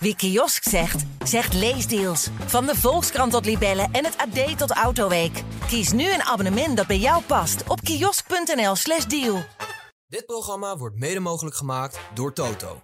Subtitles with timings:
[0.00, 2.28] Wie kiosk zegt, zegt leesdeals.
[2.46, 5.42] Van de Volkskrant tot Libellen en het AD tot Autoweek.
[5.66, 9.42] Kies nu een abonnement dat bij jou past op kiosk.nl/slash deal.
[10.06, 12.82] Dit programma wordt mede mogelijk gemaakt door Toto.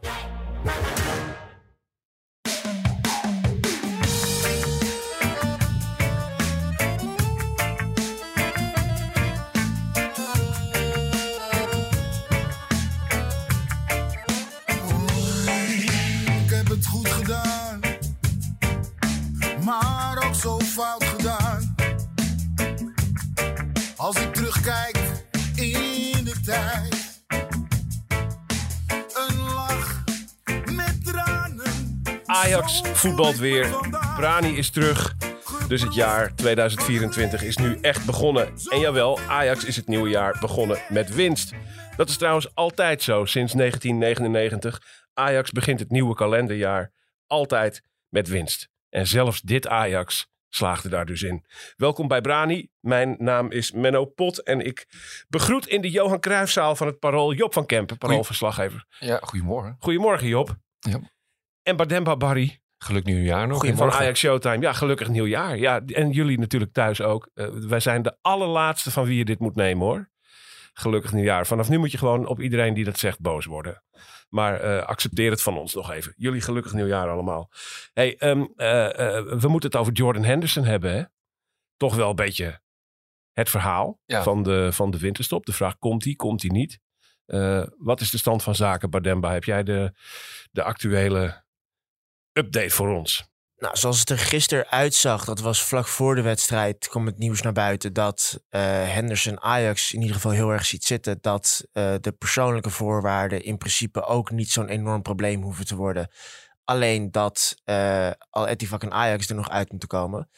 [32.34, 33.69] Ajax voetbalt weer.
[34.16, 35.14] Brani is terug.
[35.69, 38.48] Dus het jaar 2024 is nu echt begonnen.
[38.69, 41.52] En jawel, Ajax is het nieuwe jaar begonnen met winst.
[41.97, 44.83] Dat is trouwens altijd zo sinds 1999.
[45.12, 46.92] Ajax begint het nieuwe kalenderjaar
[47.27, 48.69] altijd met winst.
[48.88, 51.44] En zelfs dit Ajax slaagde daar dus in.
[51.76, 52.69] Welkom bij Brani.
[52.80, 54.86] Mijn naam is Menno Pot en ik
[55.28, 58.86] begroet in de Johan Cruijffzaal van het Parool Job van Kempen, paroolverslaggever.
[58.98, 59.76] Ja, goedemorgen.
[59.78, 60.56] Goedemorgen Job.
[60.78, 61.00] Ja.
[61.64, 63.66] En Bademba Barry Geluk nieuwjaar nog.
[63.74, 64.60] van Ajax Showtime.
[64.60, 65.58] Ja, gelukkig nieuwjaar.
[65.58, 67.30] Ja, en jullie natuurlijk thuis ook.
[67.34, 70.10] Eh, wij zijn de allerlaatste van wie je dit moet nemen hoor.
[70.72, 71.46] Gelukkig nieuwjaar.
[71.46, 73.82] Vanaf nu moet je gewoon op iedereen die dat zegt boos worden.
[74.28, 76.14] Maar eh, accepteer het van ons nog even.
[76.16, 77.50] Jullie gelukkig nieuwjaar allemaal.
[77.92, 78.86] Hey, ehm, eh,
[79.22, 80.92] we moeten het over Jordan Henderson hebben.
[80.92, 81.02] Hè?
[81.76, 82.60] Toch wel een beetje
[83.32, 84.22] het verhaal Ja.
[84.22, 85.46] van, de, van de winterstop.
[85.46, 86.80] De vraag, komt hij, komt hij niet?
[87.78, 89.32] Wat is de stand van zaken, Bardemba?
[89.32, 89.92] Heb jij de,
[90.50, 91.44] de actuele
[92.34, 93.32] update voor ons?
[93.56, 97.42] Nou, zoals het er gisteren uitzag, dat was vlak voor de wedstrijd, kwam het nieuws
[97.42, 101.18] naar buiten dat eh, Henderson Ajax in ieder geval heel erg ziet zitten.
[101.20, 106.10] Dat eh, de persoonlijke voorwaarden in principe ook niet zo'n enorm probleem hoeven te worden.
[106.64, 110.28] Alleen dat eh Al Ettifak en Ajax er nog uit moeten komen.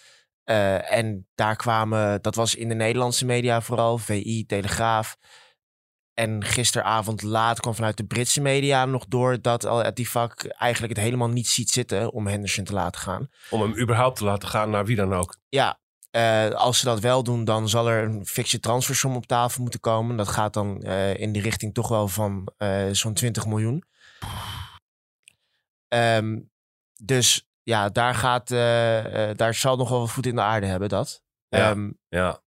[0.44, 5.16] En daar kwamen, dat was in de Nederlandse media vooral, VI, Telegraaf.
[6.16, 11.04] En gisteravond laat kwam vanuit de Britse media nog door dat Al Ettifak eigenlijk het
[11.04, 13.28] helemaal niet ziet zitten om Henderson te laten gaan.
[13.50, 15.36] Om hem überhaupt te laten gaan naar wie dan ook.
[15.48, 15.78] Ja,
[16.10, 19.80] eh, als ze dat wel doen, dan zal er een fikse transfersom op tafel moeten
[19.80, 20.16] komen.
[20.16, 23.84] Dat gaat dan eh, in de richting toch wel van eh, zo'n 20 miljoen.
[25.88, 26.38] Ehm,
[27.02, 28.48] dus ja, daar, gaat,
[29.38, 31.22] daar zal nog wel wat voet in de aarde hebben, dat.
[31.48, 31.70] Ja.
[31.70, 32.40] Ehm, Ja,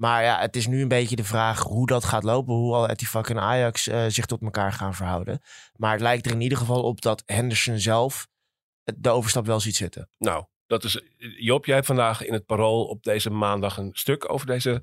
[0.00, 2.54] maar ja, het is nu een beetje de vraag hoe dat gaat lopen.
[2.54, 5.40] Hoe al Etifak en Ajax eh, zich tot elkaar gaan verhouden.
[5.76, 8.28] Maar het lijkt er in ieder geval op dat Henderson zelf
[8.84, 10.08] de overstap wel ziet zitten.
[10.18, 11.00] nou, dat is.
[11.38, 14.82] Job, jij hebt vandaag in het Parool op deze maandag een stuk over deze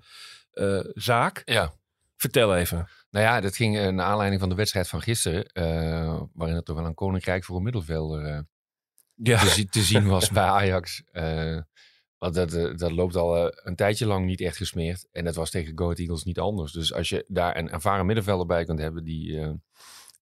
[0.51, 1.41] eh, zaak.
[1.45, 1.71] Ja.
[2.17, 2.87] Vertel even.
[3.09, 5.45] Nou ja, dat ging eh, naar aanleiding van de wedstrijd van gisteren.
[5.45, 8.39] eh, waarin het toch wel een koninkrijk voor een middenvelder eh,
[9.15, 11.03] Ja, te, te zien was bij Ajax.
[12.17, 15.07] Want dat, eh, dat loopt al eh, een tijdje lang niet echt gesmeerd.
[15.11, 16.71] En dat was tegen Go Ahead Eagles niet anders.
[16.71, 19.51] Dus als je daar een ervaren middenvelder bij kunt hebben die eh,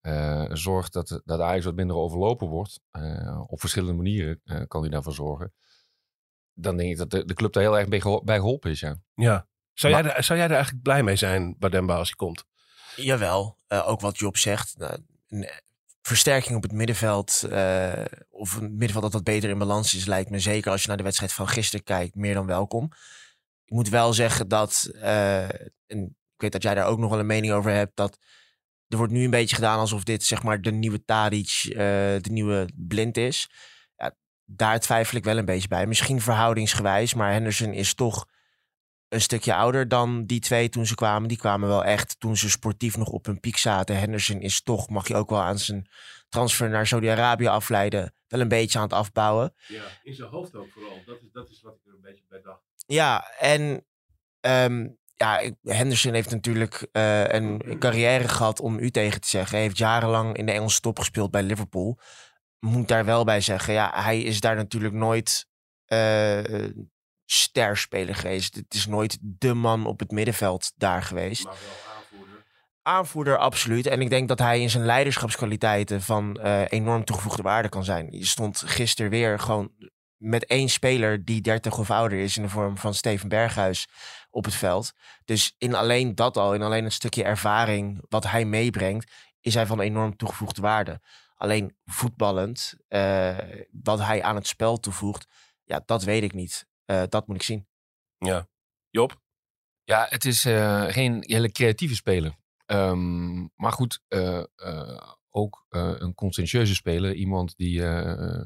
[0.02, 2.80] eh, zorgt dat, dat Ajax wat minder overlopen wordt.
[2.92, 5.54] eh, op verschillende manieren eh, kan hij daarvoor zorgen.
[6.54, 8.80] Dan denk ik dat de, de club daar heel erg bij, geho- bij geholpen is,
[8.80, 8.98] ja.
[9.14, 9.48] ja.
[9.74, 12.46] Zou, Maar- jij er, zou jij er eigenlijk blij mee zijn, Bademba, als hij komt?
[12.96, 14.78] Jawel, eh, ook wat Job zegt.
[14.78, 15.56] Nou, een eh,
[16.08, 20.30] versterking op het middenveld, eh, of een middenveld dat wat beter in balans is, lijkt
[20.30, 22.84] me zeker als je naar de wedstrijd van gisteren kijkt, meer dan welkom.
[23.66, 25.44] Ik moet wel zeggen dat, eh,
[25.88, 28.18] en ik weet dat jij daar ook nog wel een mening over hebt, dat
[28.88, 31.76] er wordt nu een beetje gedaan alsof dit zeg maar de nieuwe Tadic, eh,
[32.22, 33.50] de nieuwe Blind is.
[33.96, 34.16] Ja,
[34.46, 35.88] daar twijfel ik wel een beetje bij.
[35.88, 38.26] Misschien verhoudingsgewijs, maar Henderson is toch
[39.16, 41.28] een stukje ouder dan die twee toen ze kwamen.
[41.28, 44.00] Die kwamen wel echt toen ze sportief nog op hun piek zaten.
[44.00, 45.90] Henderson is toch, mag je ook wel aan zijn
[46.30, 49.53] transfer naar Saudi-Arabië afleiden, wel een beetje aan het afbouwen.
[49.68, 51.02] Ja, in zijn hoofd ook vooral.
[51.06, 52.62] Dat is, dat is wat ik er een beetje bij dacht.
[52.88, 53.86] Ja, en
[54.40, 59.56] ehm, ja, Henderson heeft natuurlijk eh, een carrière gehad om u tegen te zeggen.
[59.56, 62.00] Hij heeft jarenlang in de Engelse top gespeeld bij Liverpool.
[62.59, 65.47] Moet daar wel bij zeggen, ja, hij is daar natuurlijk nooit
[65.85, 66.70] eh
[67.26, 68.56] sterspeler geweest.
[68.56, 71.44] Het is nooit de man op het middenveld daar geweest.
[71.44, 72.46] Maar wel aanvoerder.
[72.82, 73.86] aanvoerder, absoluut.
[73.86, 78.08] En ik denk dat hij in zijn leiderschapskwaliteiten van eh, enorm toegevoegde waarde kan zijn.
[78.12, 79.72] Je stond gisteren weer gewoon
[80.18, 83.88] met één speler die 30 of ouder is in de vorm van Steven Berghuis
[84.30, 84.94] op het veld.
[85.26, 89.12] Dus in alleen dat al, in alleen het stukje ervaring wat hij meebrengt,
[89.42, 91.02] is hij van enorm toegevoegde waarde.
[91.36, 93.38] Alleen voetballend, eh,
[93.72, 95.28] wat hij aan het spel toevoegt,
[95.64, 96.68] ja, dat weet ik niet.
[96.85, 97.67] Eh, dat moet ik zien.
[98.17, 98.47] Ja.
[98.90, 99.22] Job?
[99.84, 102.35] Ja, het is eh, geen hele creatieve speler.
[102.66, 107.14] Ehm, maar goed, eh, eh, ook eh, een conscientieuze speler.
[107.14, 108.41] Iemand die eh,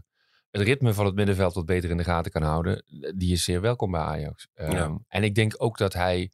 [0.51, 2.83] het ritme van het middenveld wat beter in de gaten kan houden,
[3.15, 4.47] die is zeer welkom bij Ajax.
[4.53, 6.31] Ehm, En ik denk ook dat hij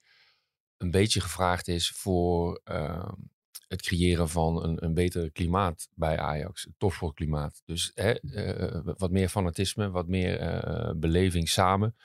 [0.77, 3.13] een beetje gevraagd is voor ehm,
[3.75, 6.63] het creëren van een, een beter klimaat bij Ajax.
[6.63, 7.61] Het topsportklimaat.
[7.65, 11.95] Dus hè, eh, wat meer fanatisme, wat meer eh, beleving samen.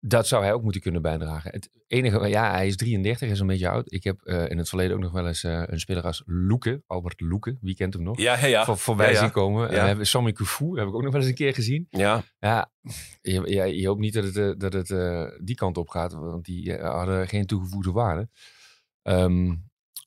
[0.00, 1.50] Dat zou hij ook moeten kunnen bijdragen.
[1.50, 3.92] Het enige, ja, hij is 33, is een beetje oud.
[3.92, 7.20] Ik heb eh, in het verleden ook nog wel eens een speler als Loeke, Albert
[7.20, 8.18] Loeke, wie kent hem nog?
[8.18, 8.64] Ja, ja, ja.
[8.64, 9.70] Voor, voorbij zien komen.
[9.70, 9.86] Ja.
[9.86, 11.86] Hebben Sammy Koufou, heb ik ook nog wel eens een keer gezien.
[11.90, 12.70] Ja, Ja,
[13.20, 14.88] je, je hoopt niet dat het, dat het
[15.44, 18.28] die kant op gaat, want die hadden geen toegevoegde waarde.
[19.08, 19.54] Ehm,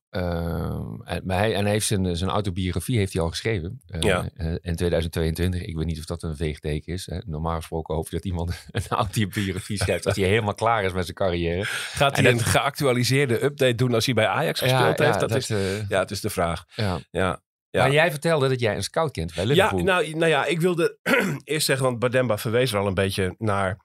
[0.09, 4.01] ehm, en, maar hij, en hij heeft zijn, zijn autobiografie heeft hij al geschreven eh,
[4.01, 4.29] Ja.
[4.35, 5.61] eh, in 2022.
[5.61, 7.05] Ik weet niet of dat een veegteken is.
[7.05, 7.17] Hè.
[7.25, 11.03] Normaal gesproken hoop je dat iemand een autobiografie schrijft als hij helemaal klaar is met
[11.03, 11.63] zijn carrière.
[11.65, 15.19] gaat En hij dat- een geactualiseerde update doen als hij bij Ajax gespeeld heeft?
[15.19, 16.65] Dat, is, eh, ja, het is de vraag.
[16.75, 16.99] ja.
[17.11, 17.41] Ja.
[17.69, 17.81] Ja.
[17.81, 19.83] Maar jij vertelde dat jij een scout kent bij Ja, Liverpool.
[19.83, 20.97] nou, nou ja, ik wilde
[21.43, 23.79] eerst zeggen, want Bademba verwees er al een beetje naar.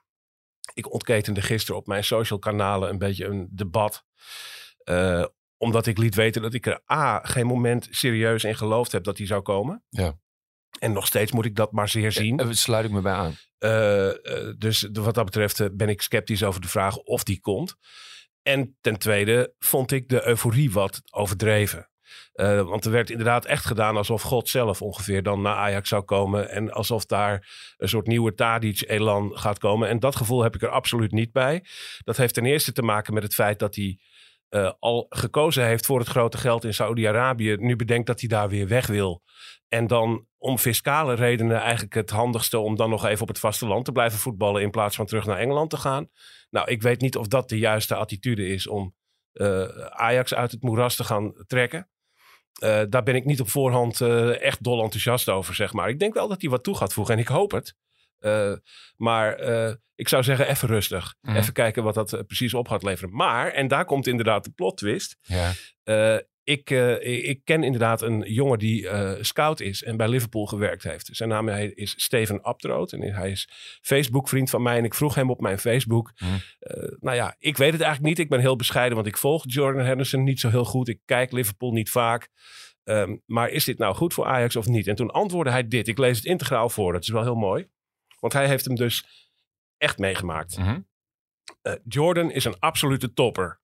[0.75, 4.05] Ik ontketende gisteren op mijn social kanalen een beetje een debat.
[4.87, 5.25] Eh,
[5.57, 9.19] omdat ik liet weten dat ik er A, geen moment serieus in geloofd heb dat
[9.19, 9.85] hij zou komen.
[9.89, 10.19] Ja.
[10.79, 12.37] En nog steeds moet ik dat maar zeer zien.
[12.37, 13.35] Daar sluit ik me bij aan.
[13.59, 17.41] Eh, eh, dus wat dat betreft eh, ben ik sceptisch over de vraag of die
[17.41, 17.77] komt.
[18.43, 21.91] En ten tweede vond ik de euforie wat overdreven.
[22.33, 26.03] Eh, want er werd inderdaad echt gedaan alsof God zelf ongeveer dan naar Ajax zou
[26.03, 26.51] komen.
[26.51, 29.89] En alsof daar een soort nieuwe Tadic-elan gaat komen.
[29.89, 31.65] En dat gevoel heb ik er absoluut niet bij.
[32.05, 33.99] Dat heeft ten eerste te maken met het feit dat hij
[34.49, 37.57] eh, al gekozen heeft voor het grote geld in Saoedi-Arabië.
[37.59, 39.23] Nu bedenkt dat hij daar weer weg wil.
[39.69, 43.85] En dan om fiscale redenen eigenlijk het handigste om dan nog even op het vasteland
[43.85, 46.09] te blijven voetballen in plaats van terug naar Engeland te gaan.
[46.51, 48.95] Nou, ik weet niet of dat de juiste attitude is om
[49.33, 51.89] eh, Ajax uit het moeras te gaan trekken.
[52.61, 54.01] Eh, daar ben ik niet op voorhand
[54.41, 55.89] echt dol enthousiast over, zeg maar.
[55.89, 57.77] Ik denk wel dat hij wat toe gaat voegen en ik hoop het.
[58.27, 58.53] Eh,
[58.97, 61.15] maar eh, ik zou zeggen, even rustig.
[61.21, 61.37] Mhm.
[61.37, 63.15] Even kijken wat dat eh, precies op gaat leveren.
[63.15, 65.17] Maar, en daar komt inderdaad de plot twist.
[65.23, 65.53] Ja.
[66.45, 66.71] Ik,
[67.01, 68.89] ik ken inderdaad een jongen die
[69.21, 71.09] scout is en bij Liverpool gewerkt heeft.
[71.13, 73.49] Zijn naam is Steven Abtroot en hij is
[73.81, 74.79] Facebook-vriend van mij.
[74.79, 76.13] En ik vroeg hem op mijn Facebook.
[76.59, 78.19] Eh, nou ja, ik weet het eigenlijk niet.
[78.19, 80.89] Ik ben heel bescheiden, want ik volg Jordan Henderson niet zo heel goed.
[80.89, 82.29] Ik kijk Liverpool niet vaak.
[82.85, 84.87] Ehm, maar is dit nou goed voor Ajax of niet?
[84.87, 85.89] En toen antwoordde hij dit.
[85.89, 86.93] Ik lees het integraal voor.
[86.93, 87.69] Dat is wel heel mooi.
[88.19, 89.05] Want hij heeft hem dus
[89.77, 90.59] echt meegemaakt.
[90.59, 90.81] Mhm.
[91.63, 93.61] Eh, Jordan is een absolute topper,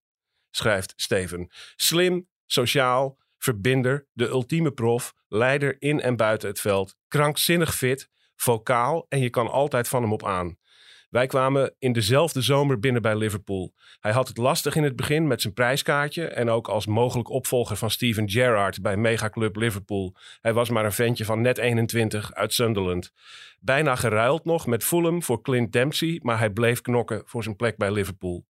[0.51, 1.51] schrijft Steven.
[1.77, 9.07] Slim, sociaal, verbinder, de ultieme prof, leider in en buiten het veld, krankzinnig fit, vocaal
[9.09, 10.61] en je kan altijd van hem op aan.
[11.13, 13.75] Wij kwamen in dezelfde zomer binnen bij Liverpool.
[14.01, 17.77] Hij had het lastig in het begin met zijn prijskaartje en ook als mogelijk opvolger
[17.77, 20.15] van Steven Gerrard bij megaclub Liverpool.
[20.41, 23.13] Hij was maar een ventje van net 21 uit Sunderland.
[23.65, 27.77] Bijna geruild nog met Fulham voor Clint Dempsey, maar hij bleef knokken voor zijn plek
[27.77, 28.47] bij Liverpool.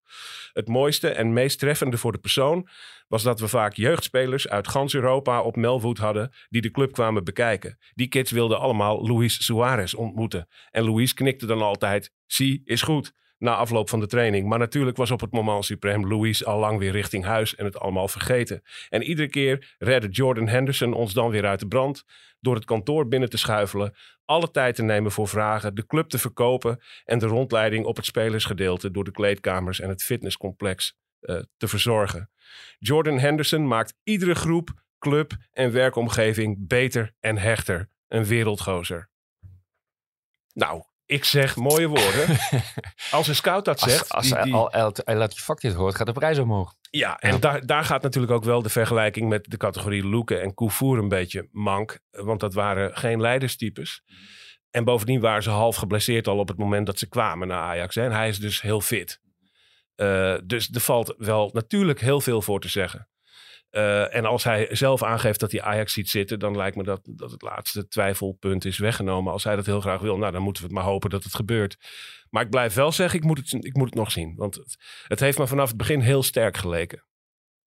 [0.52, 2.68] Het mooiste en meest treffende voor de persoon
[3.08, 7.24] was dat we vaak jeugdspelers uit gans Europa op Melwood hadden die de club kwamen
[7.24, 7.78] bekijken.
[7.94, 10.48] Die kids wilden allemaal Luis Suarez ontmoeten.
[10.70, 13.12] En Luis knikte dan altijd, zie, is goed,
[13.42, 14.48] na afloop van de training.
[14.48, 17.78] Maar natuurlijk was op het moment suprem Luis al lang weer richting huis en het
[17.78, 18.62] allemaal vergeten.
[18.88, 22.04] En iedere keer redde Jordan Henderson ons dan weer uit de brand
[22.40, 23.94] door het kantoor binnen te schuifelen,
[24.24, 28.04] alle tijd te nemen voor vragen, de club te verkopen en de rondleiding op het
[28.04, 32.30] spelersgedeelte door de kleedkamers en het fitnesscomplex eh, te verzorgen.
[32.78, 37.88] Jordan Henderson maakt iedere groep, club en werkomgeving beter en hechter.
[38.08, 39.10] Een wereldgozer.
[40.52, 42.26] Nou, ik zeg mooie woorden.
[43.10, 44.08] Als een scout dat Als, zegt.
[44.12, 44.70] als hij, die- al,
[45.04, 46.74] laat je dit hoort, gaat de prijs omhoog.
[46.90, 47.38] ja, en Ja.
[47.38, 51.08] Daar, daar gaat natuurlijk ook wel de vergelijking met de categorie Loeken en Koufour een
[51.08, 51.98] beetje mank.
[52.10, 54.02] Want dat waren geen leiderstypes.
[54.70, 57.94] En bovendien waren ze half geblesseerd al op het moment dat ze kwamen naar Ajax.
[57.94, 58.04] Hè.
[58.04, 59.20] En hij is dus heel fit.
[59.94, 63.08] Eh, dus er valt wel natuurlijk heel veel voor te zeggen.
[63.72, 67.00] Eh, en als hij zelf aangeeft dat hij Ajax ziet zitten, dan lijkt me dat,
[67.04, 69.32] dat het laatste twijfelpunt is weggenomen.
[69.32, 71.76] Als hij dat heel graag wil, nou dan moeten we maar hopen dat het gebeurt.
[72.30, 74.34] Maar ik blijf wel zeggen, ik moet het, ik moet het nog zien.
[74.36, 74.76] Want het,
[75.06, 77.04] het heeft me vanaf het begin heel sterk geleken.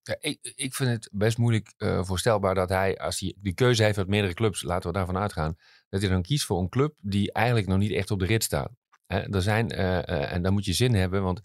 [0.02, 3.84] Ja, ik, ik vind het best moeilijk eh, voorstelbaar dat hij, als hij die keuze
[3.84, 5.56] heeft uit meerdere clubs, laten we daarvan uitgaan,
[5.90, 8.44] dat hij dan kiest voor een club die eigenlijk nog niet echt op de rit
[8.44, 8.72] staat.
[9.08, 11.42] Er zijn, eh, en daar moet je zin hebben, want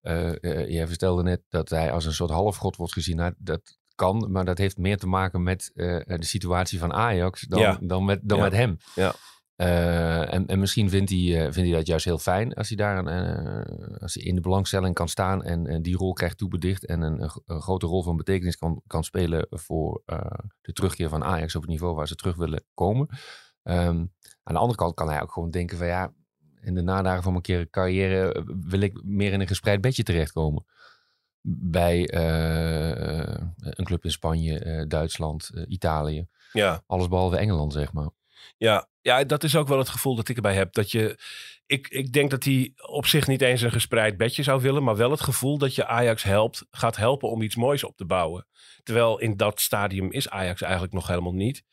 [0.00, 3.16] eh, jij vertelde net dat hij als een soort halfgod wordt gezien.
[3.16, 7.40] Nou, dat kan, maar dat heeft meer te maken met eh, de situatie van Ajax
[7.40, 7.78] dan, Ja.
[7.80, 8.44] dan, met, dan Ja.
[8.44, 8.76] met hem.
[8.94, 9.14] Ja.
[9.56, 12.76] Eh, en, en misschien vindt hij, eh, vindt hij dat juist heel fijn als hij
[12.76, 16.86] daar eh, als hij in de belangstelling kan staan en, en die rol krijgt toebedicht
[16.86, 20.18] en een, een, gro- een grote rol van betekenis kan, kan spelen voor eh,
[20.60, 23.08] de terugkeer van Ajax op het niveau waar ze terug willen komen.
[23.62, 24.04] Ehm,
[24.42, 26.12] aan de andere kant kan hij ook gewoon denken van ja,
[26.60, 30.64] in de nadagen van mijn carrière eh, wil ik meer in een gespreid bedje terechtkomen.
[31.46, 36.26] Bij eh, een club in Spanje, eh, Duitsland, eh, Italië.
[36.52, 36.82] Ja.
[36.86, 38.10] Alles behalve Engeland, zeg maar.
[38.56, 40.72] Ja, ja, dat is ook wel het gevoel dat ik erbij heb.
[40.72, 41.18] Dat je,
[41.66, 44.96] ik, ik denk dat hij op zich niet eens een gespreid bedje zou willen, maar
[44.96, 48.46] wel het gevoel dat je Ajax helpt, gaat helpen om iets moois op te bouwen.
[48.82, 51.64] Terwijl in dat stadium is Ajax eigenlijk nog helemaal niet.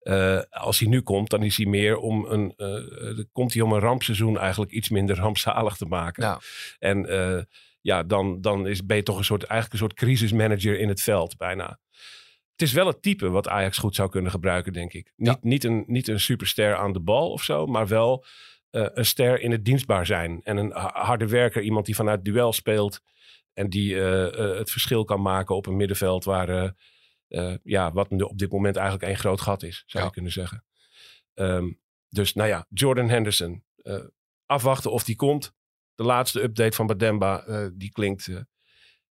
[0.00, 3.62] Eh, als hij nu komt, dan is hij meer om een, eh, eh, komt hij
[3.62, 6.22] om een rampseizoen eigenlijk iets minder rampzalig te maken.
[6.22, 6.40] Ja.
[6.78, 7.42] En eh,
[7.80, 11.00] ja, dan, dan is, ben je toch een soort, eigenlijk een soort crisismanager in het
[11.02, 11.78] veld bijna.
[12.52, 15.12] Het is wel het type wat Ajax goed zou kunnen gebruiken, denk ik.
[15.16, 15.36] Niet, Ja.
[15.40, 18.24] niet, een, niet een superster aan de bal of zo, maar wel
[18.70, 20.40] eh, een ster in het dienstbaar zijn.
[20.42, 23.00] En een ha- harde werker, iemand die vanuit duel speelt.
[23.52, 26.74] En die eh, eh, het verschil kan maken op een middenveld waar,
[27.62, 30.08] ja, wat op dit moment eigenlijk één groot gat is, zou Ja.
[30.08, 30.64] je kunnen zeggen.
[31.34, 31.70] Ehm,
[32.08, 33.64] dus nou ja, Jordan Henderson.
[34.46, 35.54] afwachten of die komt.
[36.00, 38.36] De laatste update van Bademba, eh, die klinkt eh,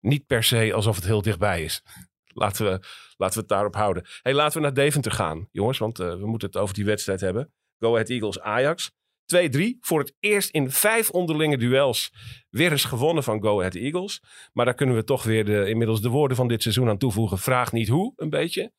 [0.00, 1.82] niet per se alsof het heel dichtbij is.
[2.42, 2.70] Laten we,
[3.16, 4.06] laten we het daarop houden.
[4.22, 5.78] Hey, laten we naar Deventer gaan, jongens.
[5.78, 7.52] Want eh, we moeten het over die wedstrijd hebben.
[7.78, 8.90] Go Ahead Eagles Ajax.
[8.90, 9.78] 2-3.
[9.80, 12.12] Voor het eerst in vijf onderlinge duels
[12.50, 14.22] weer eens gewonnen van Go Ahead Eagles.
[14.52, 17.38] Maar daar kunnen we toch weer de, inmiddels de woorden van dit seizoen aan toevoegen.
[17.38, 18.72] Vraag niet hoe, een beetje.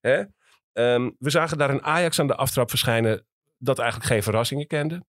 [0.00, 0.22] Hè?
[0.72, 5.04] Ehm, we zagen daar een Ajax aan de aftrap verschijnen dat eigenlijk geen verrassingen kende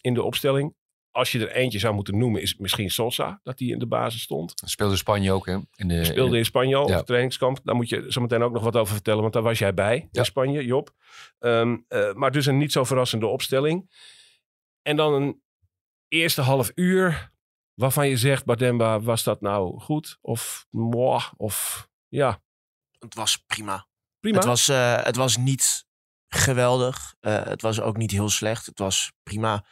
[0.00, 0.78] in de opstelling.
[1.10, 3.86] Als je er eentje zou moeten noemen, is het misschien Sosa, dat die in de
[3.86, 4.52] basis stond.
[4.64, 5.58] Speelde Spanje ook, hè?
[5.74, 6.98] In de, Speelde in Spanje al, ja.
[6.98, 7.60] op trainingskamp.
[7.64, 9.96] Daar moet je zo meteen ook nog wat over vertellen, want daar was jij bij
[9.96, 10.20] Ja.
[10.20, 10.94] in Spanje, Job.
[11.38, 13.90] Ehm, eh, maar dus een niet zo verrassende opstelling.
[14.82, 15.42] En dan een
[16.08, 17.32] eerste half uur
[17.74, 20.18] waarvan je zegt, Bademba, was dat nou goed?
[20.20, 22.42] Of moi, of ja,
[22.98, 23.86] Het was prima.
[24.20, 24.36] prima.
[24.36, 25.84] Het was, eh, het was niet
[26.28, 27.14] geweldig.
[27.20, 28.66] Eh, het was ook niet heel slecht.
[28.66, 29.64] Het was prima.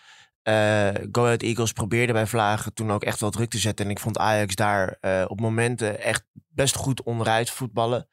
[0.48, 3.84] Eh Go Ahead Eagles probeerde bij Vlagen toen ook echt wel druk te zetten.
[3.84, 8.08] En ik vond Ajax daar eh, op momenten echt best goed onderuit voetballen.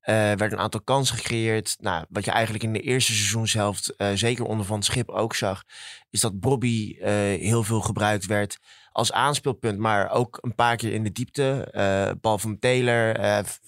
[0.00, 1.76] Eh werd een aantal kansen gecreëerd.
[1.78, 5.62] Nou, wat je eigenlijk in de eerste seizoenshelft, zeker onder Van Schip ook zag,
[6.10, 6.96] is dat Bobby
[7.40, 8.58] heel veel gebruikt werd
[8.92, 11.68] als aanspeelpunt, maar ook een paar keer in de diepte.
[12.20, 13.16] Bal van Taylor,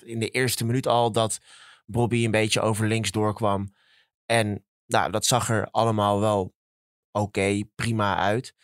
[0.05, 1.39] in de eerste minuut al dat
[1.87, 3.75] Bobby een beetje over links doorkwam.
[4.27, 6.55] En nou, dat zag er allemaal wel
[7.13, 8.55] oké, prima uit.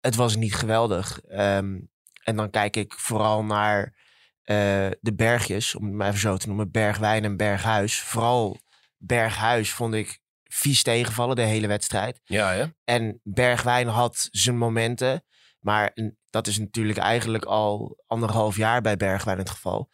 [0.00, 1.20] Het was niet geweldig.
[1.20, 1.80] Ehm,
[2.24, 4.02] en dan kijk ik vooral naar
[4.42, 6.70] eh, de bergjes, om het maar even zo te noemen.
[6.70, 8.00] Bergwijn en Berghuis.
[8.00, 8.60] Vooral
[8.96, 12.20] Berghuis vond ik vies tegenvallen de hele wedstrijd.
[12.24, 12.66] ja, hè?
[12.84, 15.24] En Bergwijn had zijn momenten.
[15.60, 15.96] Maar
[16.30, 19.90] dat is natuurlijk eigenlijk al anderhalf jaar bij Bergwijn het geval.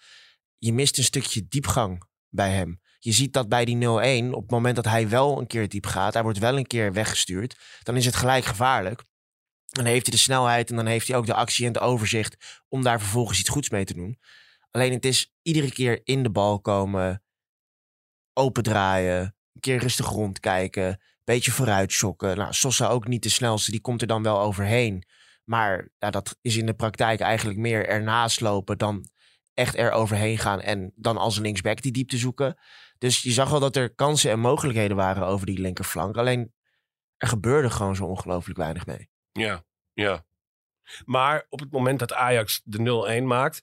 [0.58, 2.80] Je mist een stukje diepgang bij hem.
[3.02, 5.86] Je ziet dat bij die 0-1, op het moment dat hij wel een keer diep
[5.86, 9.04] gaat, hij wordt wel een keer weggestuurd, dan is het gelijk gevaarlijk.
[9.66, 12.62] Dan heeft hij de snelheid en dan heeft hij ook de actie en het overzicht
[12.68, 14.18] om daar vervolgens iets goeds mee te doen.
[14.70, 17.22] Alleen het is iedere keer in de bal komen,
[18.32, 19.20] opendraaien,
[19.52, 22.36] een keer rustig rondkijken, beetje vooruit shocken.
[22.36, 25.04] Nou, Sosa ook niet de snelste, die komt er dan wel overheen.
[25.44, 29.08] Maar dat is in de praktijk eigenlijk meer ernaast lopen dan
[29.54, 32.58] echt er overheen gaan en dan als een linksback die diepte zoeken.
[33.00, 36.16] Dus je zag wel dat er kansen en mogelijkheden waren over die linkerflank.
[36.16, 36.52] Alleen
[37.16, 39.08] er gebeurde gewoon zo ongelooflijk weinig mee.
[39.32, 40.24] Ja, ja.
[41.04, 43.62] Maar op het moment dat Ajax de 0-1 maakt,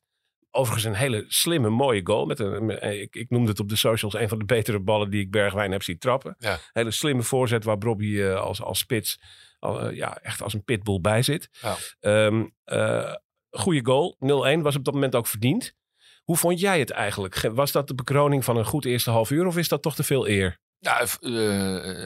[0.51, 2.25] overigens een hele slimme, mooie goal.
[2.25, 5.09] Met een, met- ik, ik noemde het op de socials een van de betere ballen
[5.09, 6.35] die ik Bergwijn heb zien trappen.
[6.39, 6.57] Ja.
[6.73, 9.19] Hele slimme voorzet waar Bobby eh, als, als spits
[9.59, 11.49] al, eh, ja, echt als een pitbull bij zit.
[11.61, 11.75] Ja.
[11.99, 13.13] Ehm, eh,
[13.49, 14.15] goede goal.
[14.19, 15.73] 0-1 was op dat moment ook verdiend.
[16.27, 17.35] Hoe vond jij het eigenlijk?
[17.35, 19.95] Ge- Was dat de bekroning van een goed eerste half uur of is dat toch
[19.95, 20.59] te veel eer?
[20.79, 20.99] Eh,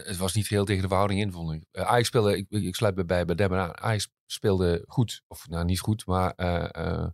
[0.05, 1.63] het was niet heel tegen de verhouding in, vond ik.
[1.71, 3.77] Eh, Ajax speelde, ik, ik sluit bij, bij, bij Debben aan.
[3.77, 5.23] Ajax speelde goed.
[5.27, 7.07] Of nou, niet goed, maar eh,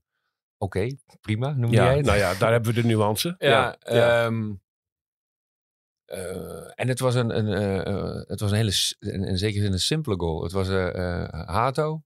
[0.58, 0.88] oké,
[1.22, 2.06] prima, noem Ja, jij het?
[2.06, 3.36] nou ja, daar hebben we de nuance.
[3.38, 4.26] Ja, ja.
[4.26, 4.54] ehm,
[6.06, 7.46] eh, en het was een, een,
[8.28, 10.44] het was een hele, s- in, in zekere zin een simpele goal.
[10.44, 10.68] Het was
[11.48, 12.04] Hato,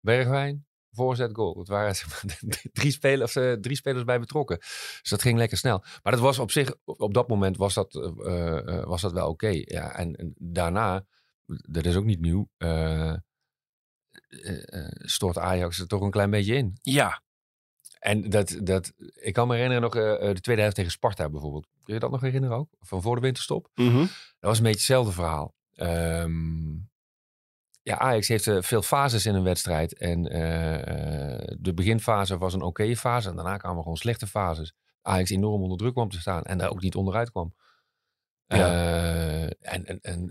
[0.00, 1.58] Bergwijn, voorzet goal.
[1.58, 1.94] Het waren
[2.72, 4.58] drie, spelers, eh, drie spelers bij betrokken.
[5.00, 5.84] Dus dat ging lekker snel.
[6.02, 9.28] Maar dat was op zich, op dat moment was dat, eh, eh, was dat wel
[9.28, 9.48] oké.
[9.64, 11.04] Ja, en, en daarna,
[11.46, 13.14] dat is ook niet nieuw, eh,
[14.92, 16.78] stort Ajax er toch een klein beetje in.
[16.82, 17.22] ja,
[17.98, 21.66] En dat, dat, ik kan me herinneren nog de tweede helft tegen Sparta bijvoorbeeld.
[21.82, 22.68] Kun je dat nog herinneren ook?
[22.80, 23.70] Van voor de winterstop?
[23.74, 23.98] Mhm.
[23.98, 25.54] Dat was een beetje hetzelfde verhaal.
[25.74, 26.76] Ehm,
[27.90, 29.98] ja, Ajax heeft eh, veel fases in een wedstrijd.
[29.98, 33.28] En eh, eh, de beginfase was een oké fase.
[33.28, 34.74] En daarna kwamen gewoon slechte fases.
[35.02, 36.42] Ajax enorm onder druk kwam te staan.
[36.42, 37.54] En daar ook niet onderuit kwam.
[38.46, 40.30] En en, en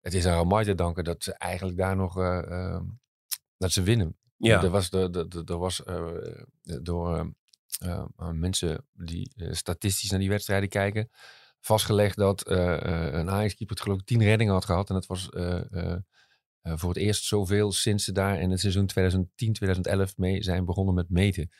[0.00, 2.82] het is aan Ramai te danken dat ze eigenlijk daar nog eh, eh,
[3.56, 4.18] dat ze winnen.
[4.36, 4.62] Ja.
[4.62, 4.90] Er was,
[5.84, 6.46] er
[6.82, 7.32] door
[8.32, 11.10] mensen die statistisch naar die wedstrijden kijken,
[11.60, 14.88] vastgelegd dat een Ajax-keeper het geloof ik tien reddingen had gehad.
[14.88, 15.28] En dat was
[16.62, 18.90] eh, voor het eerst zoveel sinds ze daar in het seizoen
[20.08, 21.50] 2010-2011 mee zijn begonnen met meten.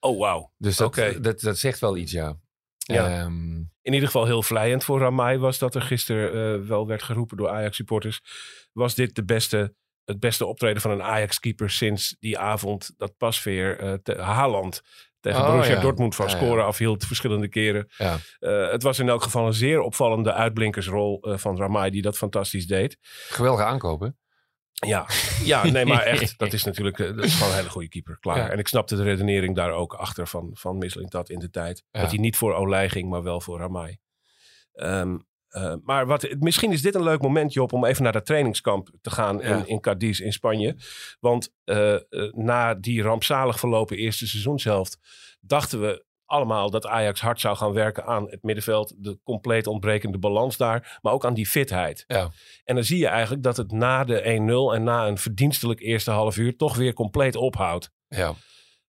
[0.00, 0.52] Oh, wauw.
[0.58, 2.36] Dus dat, dat, dat zegt wel iets, ja.
[2.76, 3.18] Ja.
[3.20, 7.02] Ehm, In ieder geval heel vlijend voor Ramai was dat er gisteren eh, wel werd
[7.02, 8.20] geroepen door Ajax-supporters.
[8.72, 13.78] Was dit de beste, het beste optreden van een Ajax-keeper sinds die avond dat Pasveer
[13.78, 14.82] eh te, Haaland
[15.20, 15.80] tegen Oh, Borussia ja.
[15.80, 16.32] Dortmund van ja.
[16.36, 17.88] scoren afhield verschillende keren.
[17.96, 18.18] ja.
[18.70, 22.98] Het was in elk geval een zeer opvallende uitblinkersrol van Ramai die dat fantastisch deed.
[23.28, 24.16] Geweldige aankopen.
[24.86, 25.06] Ja,
[25.44, 26.38] ja nee, maar echt.
[26.38, 28.18] Dat is natuurlijk eh, dat is gewoon een hele goede keeper.
[28.20, 28.36] Klaar.
[28.36, 28.50] Ja.
[28.50, 31.84] En ik snapte de redenering daar ook achter van, van Mislintat in de tijd.
[31.90, 32.00] Ja.
[32.00, 33.98] Dat hij niet voor Olij ging, maar wel voor Ramai.
[34.72, 35.16] Ehm,
[35.48, 38.90] eh, maar wat, misschien is dit een leuk moment, Job, om even naar dat trainingskamp
[39.00, 39.42] te gaan Ja.
[39.56, 40.76] in, in Cadiz in Spanje.
[41.20, 41.96] Want eh,
[42.30, 44.98] na die rampzalig verlopen eerste seizoenshelft
[45.40, 48.94] dachten we allemaal dat Ajax hard zou gaan werken aan het middenveld.
[48.96, 52.04] De compleet ontbrekende balans daar, maar ook aan die fitheid.
[52.06, 52.30] Ja.
[52.64, 54.22] En dan zie je eigenlijk dat het na de
[54.70, 57.90] 1-0 en na een verdienstelijk eerste half uur toch weer compleet ophoudt.
[58.08, 58.34] Ja.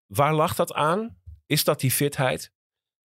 [0.07, 1.19] Waar lag dat aan?
[1.47, 2.53] Is dat die fitheid?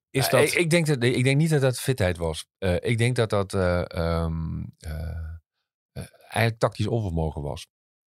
[0.10, 0.42] Is Ja, dat...
[0.42, 2.46] ik, ik, denk dat, ik denk niet dat dat fitheid was.
[2.58, 7.68] Eh, ik denk dat dat eh, ehm, eh, eigenlijk tactisch onvermogen was.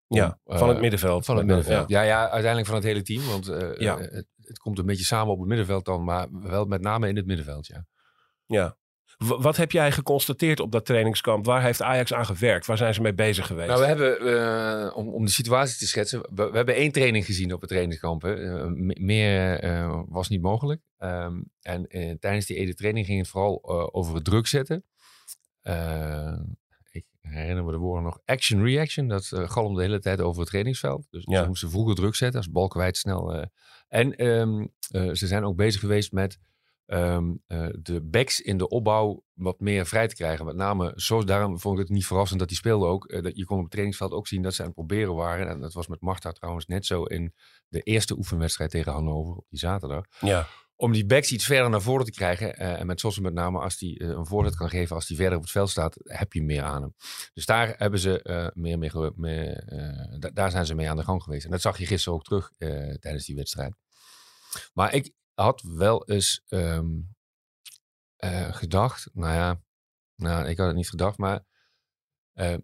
[0.07, 1.25] ja, van het middenveld.
[1.25, 1.89] Van het middenveld.
[1.89, 2.01] Ja.
[2.01, 3.27] Ja, uiteindelijk van het hele team.
[3.27, 3.45] Want
[3.77, 3.97] Ja.
[4.47, 6.03] Het, komt een beetje samen op het middenveld dan.
[6.03, 7.85] Maar wel met name in het middenveld, ja.
[8.45, 8.77] Ja.
[9.17, 11.45] W- wat heb jij geconstateerd op dat trainingskamp?
[11.45, 12.65] Waar heeft Ajax aan gewerkt?
[12.65, 13.67] Waar zijn ze mee bezig geweest?
[13.67, 14.19] Nou, we hebben,
[14.87, 17.69] eh, om, om de situatie te schetsen, we, we hebben één training gezien op het
[17.69, 18.21] trainingskamp.
[18.21, 18.33] hè.
[18.59, 20.81] Eh, me- meer eh, was niet mogelijk.
[20.97, 21.87] Ehm, en
[22.19, 23.63] tijdens die ene training ging het vooral
[23.93, 24.83] over het druk zetten.
[26.91, 28.19] Ik herinner me de woorden nog.
[28.25, 31.07] Action-reaction, dat galmde de hele tijd over het trainingsveld.
[31.09, 31.41] Dus Ja.
[31.41, 33.45] ze moesten vroeger druk zetten, als Balkenwijd snel.
[33.87, 36.39] En ehm, eh, ze zijn ook bezig geweest met
[36.85, 40.45] ehm, eh, de backs in de opbouw wat meer vrij te krijgen.
[40.45, 43.05] Met name, zo, daarom vond ik het niet verrassend dat die speelde ook.
[43.05, 45.47] Eh, dat je kon op het trainingsveld ook zien dat ze aan het proberen waren.
[45.47, 47.33] En dat was met Marta trouwens net zo in
[47.67, 50.05] de eerste oefenwedstrijd tegen Hannover op die zaterdag.
[50.19, 50.47] ja.
[50.79, 52.55] Om die backs iets verder naar voren te krijgen.
[52.55, 55.35] eh, en met Sossen met name, als hij een voorzet kan geven, als hij verder
[55.37, 56.95] op het veld staat, heb je meer aan hem.
[57.33, 60.97] Dus daar hebben ze eh, meer, ge- meer eh, da- daar zijn ze mee aan
[60.97, 61.45] de gang geweest.
[61.45, 63.75] En dat zag je gisteren ook terug eh, tijdens die wedstrijd.
[64.73, 66.87] Maar ik had wel eens ehm,
[68.15, 69.61] eh, gedacht, nou ja,
[70.15, 71.45] nou, ik had het niet gedacht, maar
[72.33, 72.55] eh,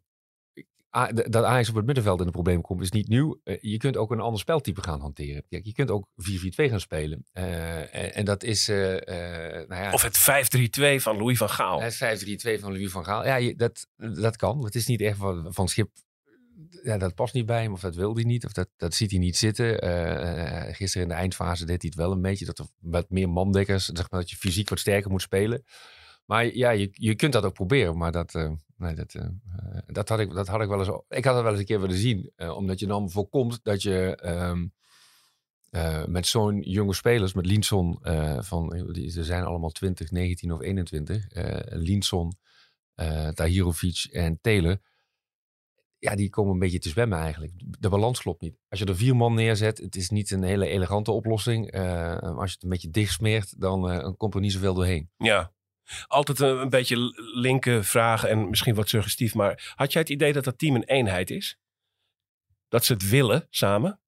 [1.13, 3.39] dat Ajax op het middenveld in de problemen komt is niet nieuw.
[3.43, 5.43] Eh, je kunt ook een ander speltype gaan hanteren.
[5.49, 7.25] Kijk, je kunt ook 4-4-2 gaan spelen.
[7.32, 11.49] Eh, en, en dat is, eh, eh, nou ja, Of het 5-3-2 van Louis van
[11.49, 11.82] Gaal.
[11.82, 13.25] het 5-3-2 van Louis van Gaal.
[13.25, 14.63] Ja, je, dat, dat kan.
[14.63, 15.89] Het is niet echt van, van Schip.
[16.84, 19.12] Ja, dat past niet bij hem, of dat wil hij niet, of dat, dat ziet
[19.12, 19.73] hij niet zitten.
[20.75, 22.45] Gisteren in de eindfase deed hij het wel een beetje.
[22.45, 25.63] Dat er met meer mandekkers, zeg maar, dat je fysiek wat sterker moet spelen.
[26.34, 27.98] Maar ja, je, je kunt dat ook proberen.
[27.98, 30.88] Maar dat, eh, nee, dat, eh, eh, dat, had ik, dat had ik wel eens.
[31.10, 32.32] Ik had het wel eens een keer willen zien.
[32.38, 34.15] omdat je dan voorkomt dat je.
[34.15, 34.67] ehm,
[35.69, 38.00] eh, met zo'n jonge spelers, met Linson,
[38.39, 41.28] van, die, ze zijn allemaal 20, 19 of 21.
[41.28, 42.32] eh Linson,
[43.34, 44.78] Tahirovic en Taylor.
[45.98, 47.54] Ja, die komen een beetje te zwemmen eigenlijk.
[47.80, 48.58] De balans klopt niet.
[48.69, 51.72] Als je er vier man neerzet, het is niet een hele elegante oplossing.
[52.22, 55.10] Als je het een beetje dicht smeert, dan komt er niet zoveel doorheen.
[55.17, 55.54] Ja.
[56.08, 59.36] Altijd een, beetje linker vragen en misschien wat suggestief.
[59.36, 61.58] Maar had jij het idee dat dat team een eenheid is?
[62.67, 63.99] Dat ze het willen samen?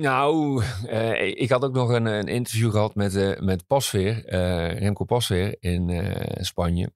[0.00, 4.78] Nou, eh, ik had ook nog een, een interview gehad met, eh met Pasveer, eh,
[4.78, 6.92] Remco Pasveer in Spanje.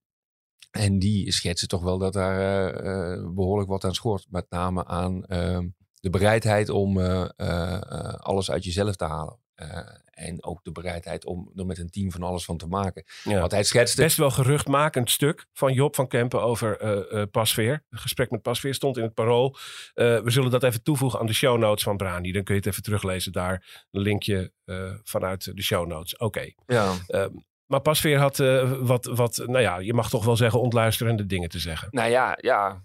[0.75, 4.27] En die schetsen toch wel dat daar eh, eh, behoorlijk wat aan schort.
[4.31, 5.59] Met name aan eh,
[6.01, 6.99] de bereidheid om
[8.19, 9.39] alles uit jezelf te halen.
[9.71, 13.05] Eh, en ook de bereidheid om er met een team van alles van te maken.
[13.25, 13.41] Ja.
[13.41, 14.03] Want hij schetste...
[14.03, 17.85] Best wel geruchtmakend stuk van Job van Kempen over eh, Pasveer.
[17.91, 19.57] Een gesprek met Pasveer stond in het parool.
[19.95, 22.33] We zullen dat even toevoegen aan de show notes van Brani.
[22.33, 23.85] Dan kun je het even teruglezen daar.
[23.91, 24.53] Een linkje
[25.03, 26.17] vanuit de show notes.
[26.17, 26.53] Oké.
[26.67, 26.93] Ja.
[27.07, 27.31] Ehm,
[27.67, 28.37] maar Pasveer had
[28.81, 31.89] wat, wat, nou ja, je mag toch wel zeggen ontluisterende dingen te zeggen.
[31.91, 32.85] Nou ja, ja.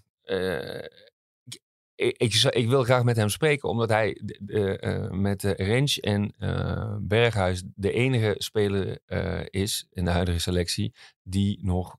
[2.00, 6.00] Eh, ik, ik, wil graag met hem spreken, omdat hij de, eh, met de Rens
[6.00, 11.96] en eh, Berghuis de enige speler eh, is in de huidige selectie die nog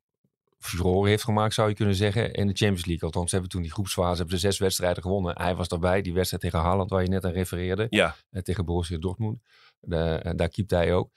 [0.57, 3.03] furore heeft gemaakt, zou je kunnen zeggen, in de Champions League.
[3.05, 5.41] Althans, hebben toen die groepsfase hebben ze zes wedstrijden gewonnen.
[5.41, 8.65] Hij was daarbij, die wedstrijd tegen Haaland, waar je net aan refereerde Ja, eh, tegen
[8.65, 9.39] Borussia Dortmund.
[9.81, 11.09] Da- eh, daar keept hij ook.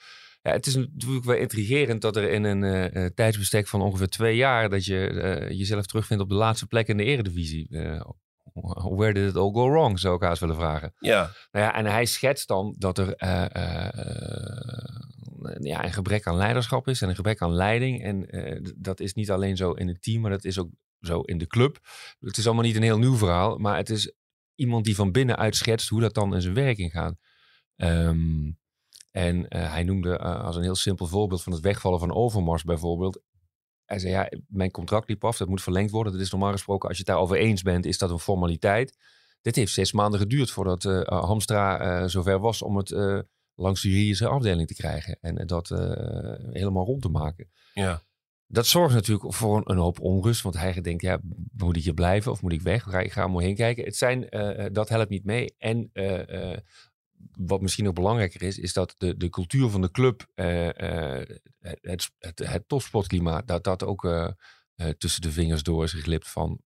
[0.42, 4.08] Ja, het is natuurlijk wel intrigerend dat er in een eh, eh, tijdsbestek van ongeveer
[4.08, 4.68] twee jaar...
[4.68, 7.68] dat je eh, jezelf terugvindt op de laatste plek in de eredivisie.
[7.70, 8.00] Eh,
[8.54, 10.94] where did it all go wrong, zou ik haast willen vragen.
[10.98, 16.26] Ja, Nou ja, en hij schetst dan dat er eh, eh, eh, ja, een gebrek
[16.26, 18.02] aan leiderschap is en een gebrek aan leiding.
[18.02, 18.28] En
[18.76, 20.68] dat is niet alleen zo in het team, maar dat is ook
[21.00, 21.78] zo in de club.
[22.20, 24.12] Het is allemaal niet een heel nieuw verhaal, maar het is
[24.54, 27.14] iemand die van binnenuit schetst hoe dat dan in zijn werking gaat.
[27.76, 28.50] Ehm,
[29.10, 33.20] en hij noemde als een heel simpel voorbeeld van het wegvallen van Overmars bijvoorbeeld.
[33.84, 36.12] Hij zei, ja, mijn contract liep af, dat moet verlengd worden.
[36.12, 38.96] Dat is normaal gesproken, als je het daarover eens bent, is dat een formaliteit.
[39.42, 43.18] Dit heeft zes maanden geduurd voordat eh, Hamstra eh, zover was om het eh,
[43.54, 45.18] langs de juridische afdeling te krijgen.
[45.20, 45.68] En dat
[46.52, 47.50] helemaal rond te maken.
[47.74, 48.02] ja.
[48.46, 50.42] Dat zorgt natuurlijk voor een, een hoop onrust.
[50.42, 51.18] Want hij denkt, ja,
[51.56, 52.82] moet ik hier blijven of moet ik weg?
[52.82, 53.84] Ga- Ik ga er maar heen kijken.
[53.84, 54.26] Het zijn,
[54.72, 55.54] dat helpt niet mee.
[55.58, 55.90] En
[57.32, 61.28] wat misschien nog belangrijker is, is dat de, de cultuur van de club, eh, eh,
[61.80, 64.28] het, het, het, topsportklimaat, dat dat ook eh,
[64.98, 66.60] tussen de vingers door is geglipt van,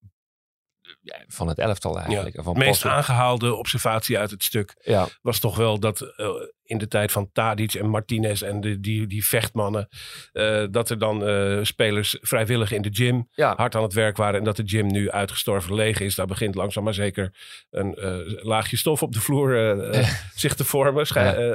[1.27, 2.37] van het elftal eigenlijk.
[2.37, 6.29] En Van Het meest aangehaalde observatie uit het stuk Ja, was toch wel dat eh,
[6.63, 9.89] in de tijd van Tadic en Martinez en de, die, die vechtmannen,
[10.33, 14.17] eh, dat er dan eh, spelers vrijwillig in de gym ja, hard aan het werk
[14.17, 16.15] waren en dat de gym nu uitgestorven leeg is.
[16.15, 17.35] Daar begint langzaam maar zeker
[17.71, 17.95] een
[18.43, 19.57] laagje stof op de vloer
[20.35, 21.07] zich te vormen,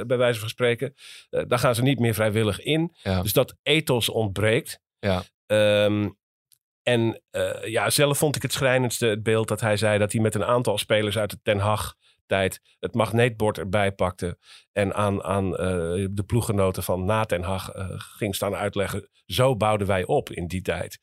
[0.08, 0.94] bij wijze van spreken.
[1.30, 2.96] Daar gaan ze niet meer vrijwillig in.
[3.22, 4.80] Dus dat ethos ontbreekt.
[5.00, 5.24] ja.
[5.46, 6.10] Ehm,
[6.84, 10.22] en eh, ja, zelf vond ik het schrijnendste het beeld dat hij zei dat hij
[10.22, 14.38] met een aantal spelers uit de Ten Hag tijd het magneetbord erbij pakte
[14.72, 15.68] en aan, aan eh,
[16.12, 19.10] de ploeggenoten van na Ten Hag eh, ging staan uitleggen.
[19.26, 21.00] Zo bouwden wij op in die tijd.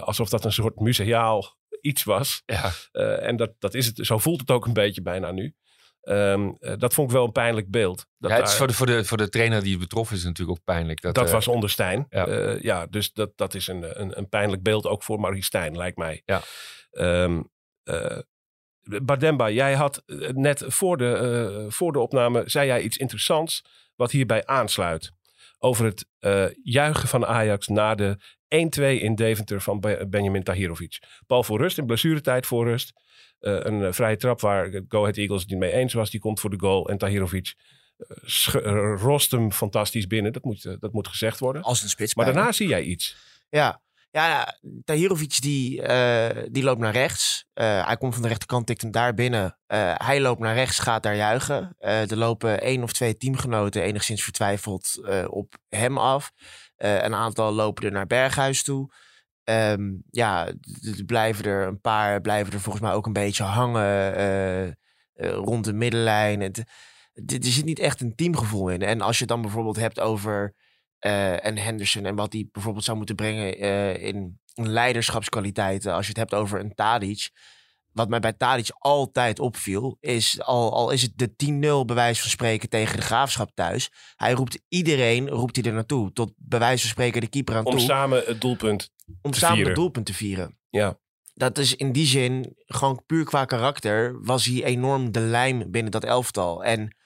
[0.00, 2.42] Alsof dat een soort museaal iets was.
[2.46, 2.72] ja.
[3.16, 5.54] En dat, dat is het, zo voelt het ook een beetje bijna nu.
[6.04, 8.06] Ehm, eh, dat vond ik wel een pijnlijk beeld.
[8.18, 10.24] Dat, ja het is voor, de, voor, de, voor de trainer die het betroffen is
[10.24, 11.00] natuurlijk ook pijnlijk.
[11.00, 12.06] Dat, dat eh, was onder Stijn.
[12.10, 12.28] ja.
[12.28, 15.76] Ja, ja dus dat, dat is een, een, een pijnlijk beeld ook voor Marie Stijn,
[15.76, 16.22] lijkt mij.
[16.24, 16.42] Ja.
[16.90, 17.42] Ehm,
[17.82, 18.18] eh,
[19.02, 23.64] Bademba, jij had eh, net voor de, eh, voor de opname, zei jij iets interessants
[23.96, 25.12] wat hierbij aansluit.
[25.58, 28.16] Over het eh, juichen van Ajax na de
[28.48, 30.98] 1-2 in Deventer van Be- Benjamin Tahirovic.
[31.26, 32.92] Bal voor rust, in blessuretijd voor rust.
[33.44, 36.10] Eh, een eh, vrije trap waar Go Ahead Eagles het niet mee eens was.
[36.10, 37.54] Die komt voor de goal en Tahirovic
[37.96, 40.32] eh, rost hem fantastisch binnen.
[40.32, 41.62] Dat moet, dat moet gezegd worden.
[41.62, 42.14] Als een spits.
[42.14, 43.16] Maar daarna zie jij iets.
[43.48, 45.82] Ja, ja, Tahirovic die,
[46.50, 47.46] die loopt naar rechts.
[47.54, 49.58] Hij komt van de rechterkant, tikt hem daar binnen.
[49.94, 51.74] Hij loopt naar rechts, gaat daar juichen.
[51.78, 56.32] Er lopen één of twee teamgenoten enigszins vertwijfeld op hem af.
[56.76, 58.92] Een aantal lopen er naar Berghuis toe.
[59.44, 60.52] Ehm, ja,
[61.06, 64.72] blijven er een paar blijven er volgens mij ook een beetje hangen eh, eh,
[65.16, 66.40] rond de middenlijn.
[66.40, 66.58] Het,
[67.14, 68.82] er zit niet echt een teamgevoel in.
[68.82, 70.54] En als je het dan bijvoorbeeld hebt over
[70.98, 73.58] eh, en Henderson en wat hij bijvoorbeeld zou moeten brengen
[74.00, 75.92] in leiderschapskwaliteiten.
[75.92, 77.30] Als je het hebt over een Tadic.
[77.94, 82.30] Wat mij bij Tadic altijd opviel, is al, al is het de 10-0 bewijs van
[82.30, 83.90] spreken tegen de graafschap thuis.
[84.16, 86.12] Hij roept iedereen, roept hij er naartoe.
[86.12, 87.80] Tot bewijs van spreken de keeper aan Om toe.
[87.80, 88.90] samen het doelpunt.
[89.22, 89.72] om te samen vieren.
[89.72, 90.58] het doelpunt te vieren.
[90.70, 90.98] Ja.
[91.34, 95.92] Dat is in die zin, gewoon puur qua karakter, was hij enorm de lijm binnen
[95.92, 96.64] dat elftal.
[96.64, 96.96] En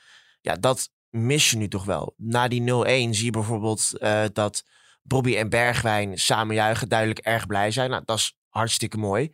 [0.40, 2.14] ja, dat mis je nu toch wel.
[2.16, 2.64] Na die 0-1
[3.10, 4.62] zie je bijvoorbeeld eh, dat
[5.02, 7.90] Bobby en Bergwijn samen juichen, duidelijk erg blij zijn.
[7.90, 9.30] Nou, dat is hartstikke mooi.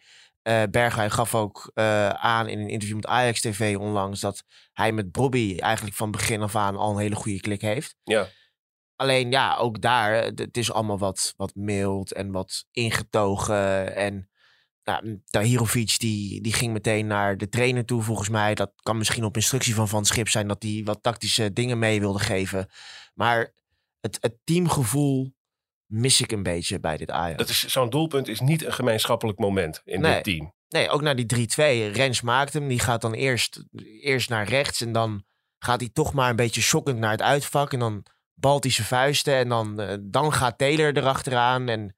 [0.71, 5.13] Bergwijn gaf ook eh, aan in een interview met Ajax TV onlangs dat hij met
[5.13, 7.97] Bobby eigenlijk van begin af aan al een hele goede klik heeft.
[8.03, 8.29] Ja.
[8.97, 13.97] Alleen ja, ook daar, eh, het is allemaal wat, wat mild en wat ingetogen.
[13.97, 14.29] En
[14.83, 18.55] nou, Tahirovic die, die ging meteen naar de trainer toe volgens mij.
[18.55, 22.01] Dat kan misschien op instructie van Van Schip zijn dat hij wat tactische dingen mee
[22.01, 22.69] wilde geven.
[23.15, 23.53] Maar
[24.01, 25.35] het, het teamgevoel
[25.95, 27.37] mis ik een beetje bij dit Ajax.
[27.39, 30.15] Dat is, zo'n doelpunt is niet een gemeenschappelijk moment in Nee.
[30.15, 30.53] dit team.
[30.69, 31.93] Nee, ook naar die 3-2.
[31.93, 32.69] Rens maakt hem.
[32.69, 33.65] Die gaat dan eerst,
[34.01, 34.81] eerst naar rechts.
[34.81, 35.25] En dan
[35.59, 37.73] gaat hij toch maar een beetje shockend naar het uitvak.
[37.73, 39.35] En dan balt hij zijn vuisten.
[39.35, 41.69] En dan, eh, dan gaat Taylor erachteraan.
[41.69, 41.97] En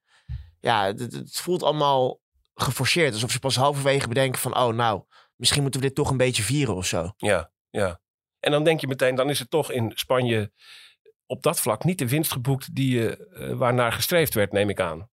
[0.59, 2.19] ja, het voelt allemaal
[2.53, 3.13] geforceerd.
[3.13, 4.57] Alsof ze pas halverwege bedenken van...
[4.57, 5.03] Oh, nou,
[5.35, 7.13] misschien moeten we dit toch een beetje vieren of zo.
[7.17, 7.99] Ja, ja.
[8.39, 10.51] En dan denk je meteen, dan is het toch in Spanje
[11.27, 14.79] op dat vlak niet de winst geboekt die, je eh, waarnaar gestreefd werd, neem ik
[14.79, 15.09] aan.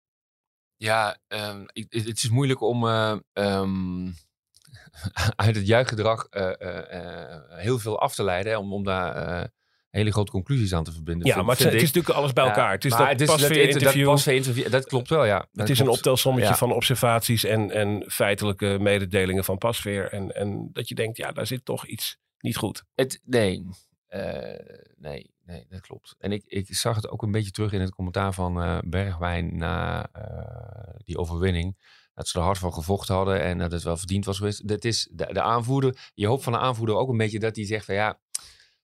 [0.77, 4.07] Ja, ehm, ik- het is moeilijk om eh, ehm,
[5.37, 8.53] uit het juichgedrag eh, eh, eh, heel veel af te leiden.
[8.53, 9.49] Hè, om, om daar eh,
[9.91, 11.27] hele grote conclusies aan te verbinden.
[11.27, 12.73] Ja, vind- maar het, vind het is natuurlijk alles bij Ja, elkaar.
[12.73, 14.05] Het is dat het is pas dat weer inter- interview.
[14.05, 15.39] Dat, pasveer interview, dat klopt wel, ja.
[15.39, 16.57] Dat het is een optelsommetje Ja.
[16.57, 20.13] van observaties en, en feitelijke mededelingen van Pasveer.
[20.13, 22.85] En, en dat je denkt, ja, daar zit toch iets niet goed.
[22.95, 23.67] Het, nee,
[24.07, 25.67] Eh, nee, nee.
[25.69, 26.15] dat klopt.
[26.19, 29.57] En ik, ik zag het ook een beetje terug in het commentaar van eh, Bergwijn
[29.57, 31.99] na eh, die overwinning.
[32.15, 34.69] Dat ze er hard voor gevochten hadden en dat het wel verdiend was geweest.
[34.69, 36.11] Dat is de, de aanvoerder.
[36.15, 38.19] Je hoopt van de aanvoerder ook een beetje dat hij zegt van ja.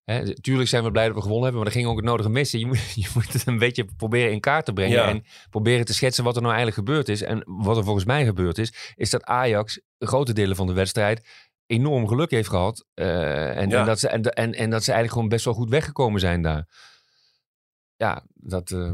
[0.04, 2.28] Hè, tuurlijk zijn we blij dat we gewonnen hebben, maar er ging ook het nodige
[2.28, 2.58] missen.
[2.58, 4.96] Je moet, je moet het een beetje proberen in kaart te brengen.
[4.96, 5.08] Ja.
[5.08, 7.22] En proberen te schetsen wat er nou eigenlijk gebeurd is.
[7.22, 11.46] En wat er volgens mij gebeurd is, is dat Ajax grote delen van de wedstrijd
[11.66, 12.86] enorm geluk heeft gehad.
[12.94, 13.80] eh, en, Ja.
[13.80, 16.42] en, dat ze, en, en, en dat ze eigenlijk gewoon best wel goed weggekomen zijn
[16.42, 16.68] daar.
[17.96, 18.92] Ja, dat, eh,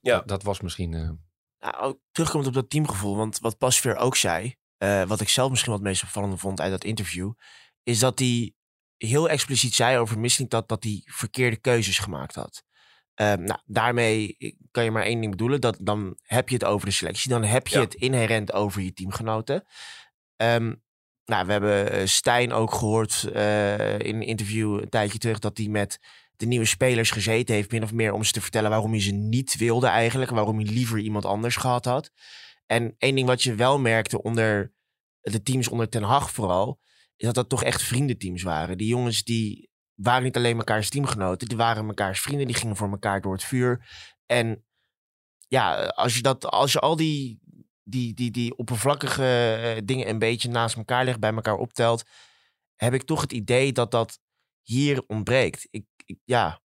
[0.00, 0.16] Ja.
[0.16, 0.94] dat, dat was misschien...
[0.94, 1.10] eh,
[1.58, 5.50] Nou, ook terugkomend op dat teamgevoel, want wat Pasveer ook zei, eh, wat ik zelf
[5.50, 7.32] misschien wat meest opvallende vond uit dat interview,
[7.82, 8.54] is dat hij
[8.96, 12.62] heel expliciet zei over Missling dat, dat hij verkeerde keuzes gemaakt had.
[13.14, 14.36] Ehm, nou, daarmee
[14.70, 17.44] kan je maar één ding bedoelen, dat dan heb je het over de selectie, dan
[17.44, 17.84] heb je Ja.
[17.84, 19.64] het inherent over je teamgenoten.
[20.36, 20.74] Ehm,
[21.24, 25.58] nou, we hebben eh, Stijn ook gehoord eh, in een interview een tijdje terug dat
[25.58, 25.98] hij met
[26.36, 29.12] de nieuwe spelers gezeten heeft, min of meer om ze te vertellen waarom hij ze
[29.12, 32.10] niet wilde eigenlijk, waarom hij liever iemand anders gehad had.
[32.66, 34.72] En één ding wat je wel merkte onder
[35.20, 36.80] de teams onder Ten Hag vooral,
[37.16, 38.78] is dat dat toch echt vriendenteams waren.
[38.78, 42.90] Die jongens die waren niet alleen mekaars teamgenoten, die waren mekaars vrienden, die gingen voor
[42.90, 43.88] elkaar door het vuur.
[44.26, 44.64] En
[45.48, 47.40] ja, als je, dat, als je al die,
[47.92, 52.02] die, die, die oppervlakkige eh, dingen een beetje naast elkaar legt, bij elkaar optelt,
[52.76, 54.18] heb ik toch het idee dat dat
[54.62, 55.66] hier ontbreekt.
[55.70, 56.60] Ik, ik, ja,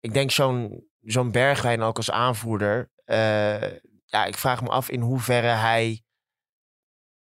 [0.00, 2.90] ik denk zo'n zo'n Bergwijn ook als aanvoerder.
[3.04, 3.72] eh,
[4.04, 6.02] ja, ik vraag me af in hoeverre hij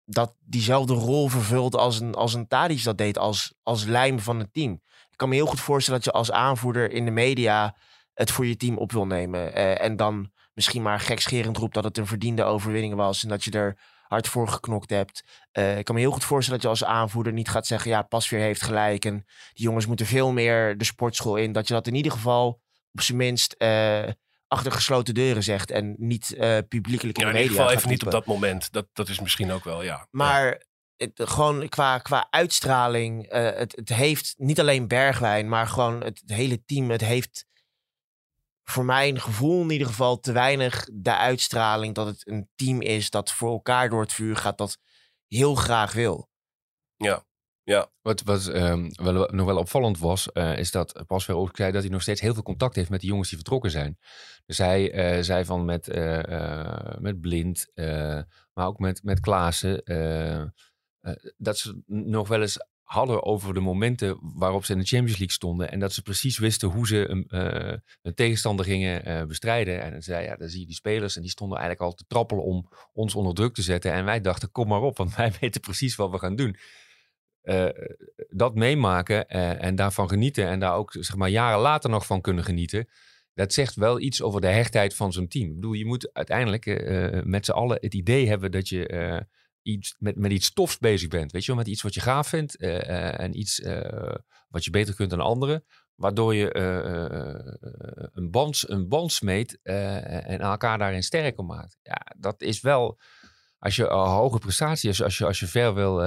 [0.05, 4.39] dat diezelfde rol vervult als een, als een Tadic dat deed, als, als lijm van
[4.39, 4.81] het team.
[5.09, 7.75] Ik kan me heel goed voorstellen dat je als aanvoerder in de media
[8.13, 9.53] het voor je team op wil nemen.
[9.53, 13.43] eh, en dan misschien maar gekscherend roept dat het een verdiende overwinning was en dat
[13.43, 15.23] je er hard voor geknokt hebt.
[15.51, 18.01] Eh, ik kan me heel goed voorstellen dat je als aanvoerder niet gaat zeggen, ja,
[18.01, 21.51] Pasveer heeft gelijk en die jongens moeten veel meer de sportschool in.
[21.51, 24.03] Dat je dat in ieder geval op zijn minst eh,
[24.47, 27.89] achter gesloten deuren zegt en niet eh publiekelijk in Ja, de in ieder geval even
[27.89, 28.71] niet op dat moment.
[28.71, 30.07] Dat, dat is misschien ook wel, ja.
[30.11, 30.63] Maar
[30.97, 36.31] het, gewoon qua, qua uitstraling, het, het heeft niet alleen Bergwijn, maar gewoon het, het
[36.31, 36.89] hele team.
[36.89, 37.45] Het heeft
[38.63, 43.09] voor mijn gevoel in ieder geval te weinig de uitstraling dat het een team is
[43.09, 44.77] dat voor elkaar door het vuur gaat, dat
[45.27, 46.29] heel graag wil.
[48.01, 51.81] Wat, wat ehm, wel, nog wel opvallend was, eh, is dat Pasveer ook zei dat
[51.81, 53.97] hij nog steeds heel veel contact heeft met de jongens die vertrokken zijn.
[54.45, 58.21] Dus hij eh, zei van met, eh, eh, met Blind, eh,
[58.53, 59.83] maar ook met, met Klaassen,
[61.37, 62.57] dat ze nog wel eens
[62.91, 65.71] hadden over de momenten waarop ze in de Champions League stonden.
[65.71, 69.81] En dat ze precies wisten hoe ze een, eh, tegenstander gingen eh, bestrijden.
[69.81, 72.43] En zei ja, dan zie je die spelers en die stonden eigenlijk al te trappelen
[72.43, 73.91] om ons onder druk te zetten.
[73.91, 76.55] En wij dachten, kom maar op, want wij weten precies wat we gaan doen.
[77.41, 77.65] Eh,
[78.29, 79.27] dat meemaken
[79.59, 82.89] en daarvan genieten en daar ook zeg maar, jaren later nog van kunnen genieten,
[83.33, 85.49] dat zegt wel iets over de hechtheid van zo'n team.
[85.49, 86.65] Ik bedoel, je moet uiteindelijk
[87.25, 89.25] met z'n allen het idee hebben dat je
[89.61, 91.31] iets, met, met iets tofs bezig bent.
[91.31, 94.15] Weet je wel, met iets wat je gaaf vindt eh, eh, en iets eh,
[94.49, 95.65] wat je beter kunt dan anderen.
[95.95, 96.55] Waardoor je
[98.13, 101.77] een, band, een band smeet en elkaar daarin sterker maakt.
[101.81, 102.99] Ja, dat is wel
[103.57, 106.01] als je een hoge prestatie, als je, als je, als je ver wil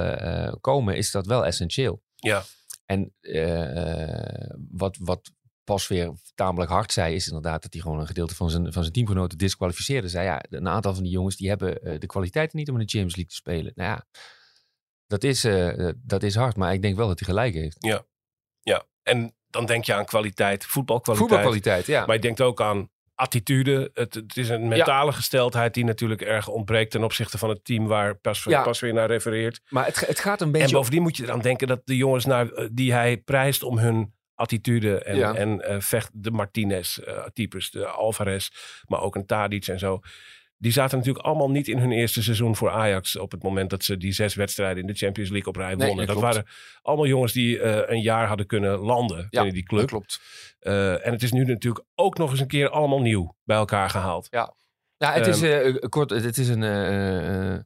[0.59, 2.01] komen, is dat wel essentieel.
[2.15, 2.43] Ja.
[2.85, 3.13] En
[4.71, 5.31] wat, wat
[5.65, 8.81] pas weer tamelijk hard zei, is inderdaad dat hij gewoon een gedeelte van zijn, van
[8.81, 10.09] zijn teamgenoten disqualificeerde.
[10.09, 12.85] Zei ja, een aantal van die jongens die hebben eh, de kwaliteiten niet om in
[12.85, 13.71] de Champions League te spelen.
[13.75, 14.05] Nou ja,
[15.07, 17.77] dat is, eh, dat is hard, maar ik denk wel dat hij gelijk heeft.
[17.79, 18.05] Ja,
[19.03, 21.29] en dan denk je aan kwaliteit, voetbalkwaliteit.
[21.29, 22.05] Voetbalkwaliteit, ja.
[22.05, 23.89] Maar je denkt ook aan attitude.
[23.93, 27.87] Het, het is een mentale gesteldheid die natuurlijk erg ontbreekt ten opzichte van het team
[27.87, 28.63] waar pas, Ja.
[28.63, 29.61] pas weer naar refereert.
[29.69, 30.75] Maar het, het gaat een En beetje...
[30.75, 34.13] bovendien moet je eraan denken dat de jongens naar, eh, die hij prijst om hun
[34.35, 35.33] attitude en, Ja.
[35.35, 38.49] en eh, vecht de Martinez-types, de Alvarez,
[38.87, 39.99] maar ook een Tadic en zo.
[40.57, 43.83] Die zaten natuurlijk allemaal niet in hun eerste seizoen voor Ajax op het moment dat
[43.83, 46.07] ze die zes wedstrijden in de Champions League op rij Nee, wonnen.
[46.07, 46.45] dat waren
[46.81, 49.87] allemaal jongens die eh, een jaar hadden kunnen landen Ja, in die dat club.
[49.87, 50.19] klopt.
[50.59, 53.89] Eh, en het is nu natuurlijk ook nog eens een keer allemaal nieuw bij elkaar
[53.89, 54.27] gehaald.
[54.97, 57.59] Ja, het is, Ehm, eh, kort, het is een, eh, eh,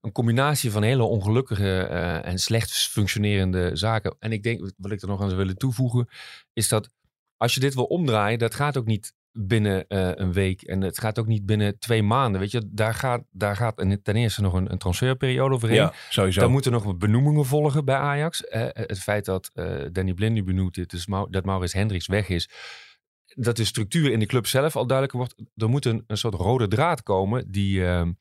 [0.00, 4.16] een combinatie van hele ongelukkige eh, en slecht functionerende zaken.
[4.18, 6.08] En ik denk, wat ik er nog aan zou willen toevoegen,
[6.52, 6.90] is dat
[7.36, 10.62] als je dit wil omdraaien, dat gaat ook niet binnen eh, een week.
[10.62, 12.40] En het gaat ook niet binnen twee maanden.
[12.40, 15.76] Weet je, daar gaat, daar gaat ten eerste nog een, een transferperiode overheen.
[15.76, 16.40] Ja, sowieso.
[16.40, 18.44] Dan moeten nog benoemingen volgen bij Ajax.
[18.44, 19.50] Eh, het feit dat
[19.92, 22.50] Danny Blind nu benoemd is, dus Mau- dat Maurits Hendricks weg is.
[23.34, 25.50] Dat de structuur in de club zelf al duidelijker wordt.
[25.54, 28.12] Er moet een, een soort rode draad komen die ehm,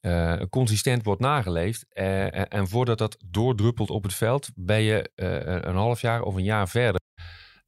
[0.00, 1.86] eh, consistent wordt nageleefd.
[1.88, 6.22] Eh, en, en voordat dat doordruppelt op het veld, ben je eh, een half jaar
[6.22, 7.00] of een jaar verder.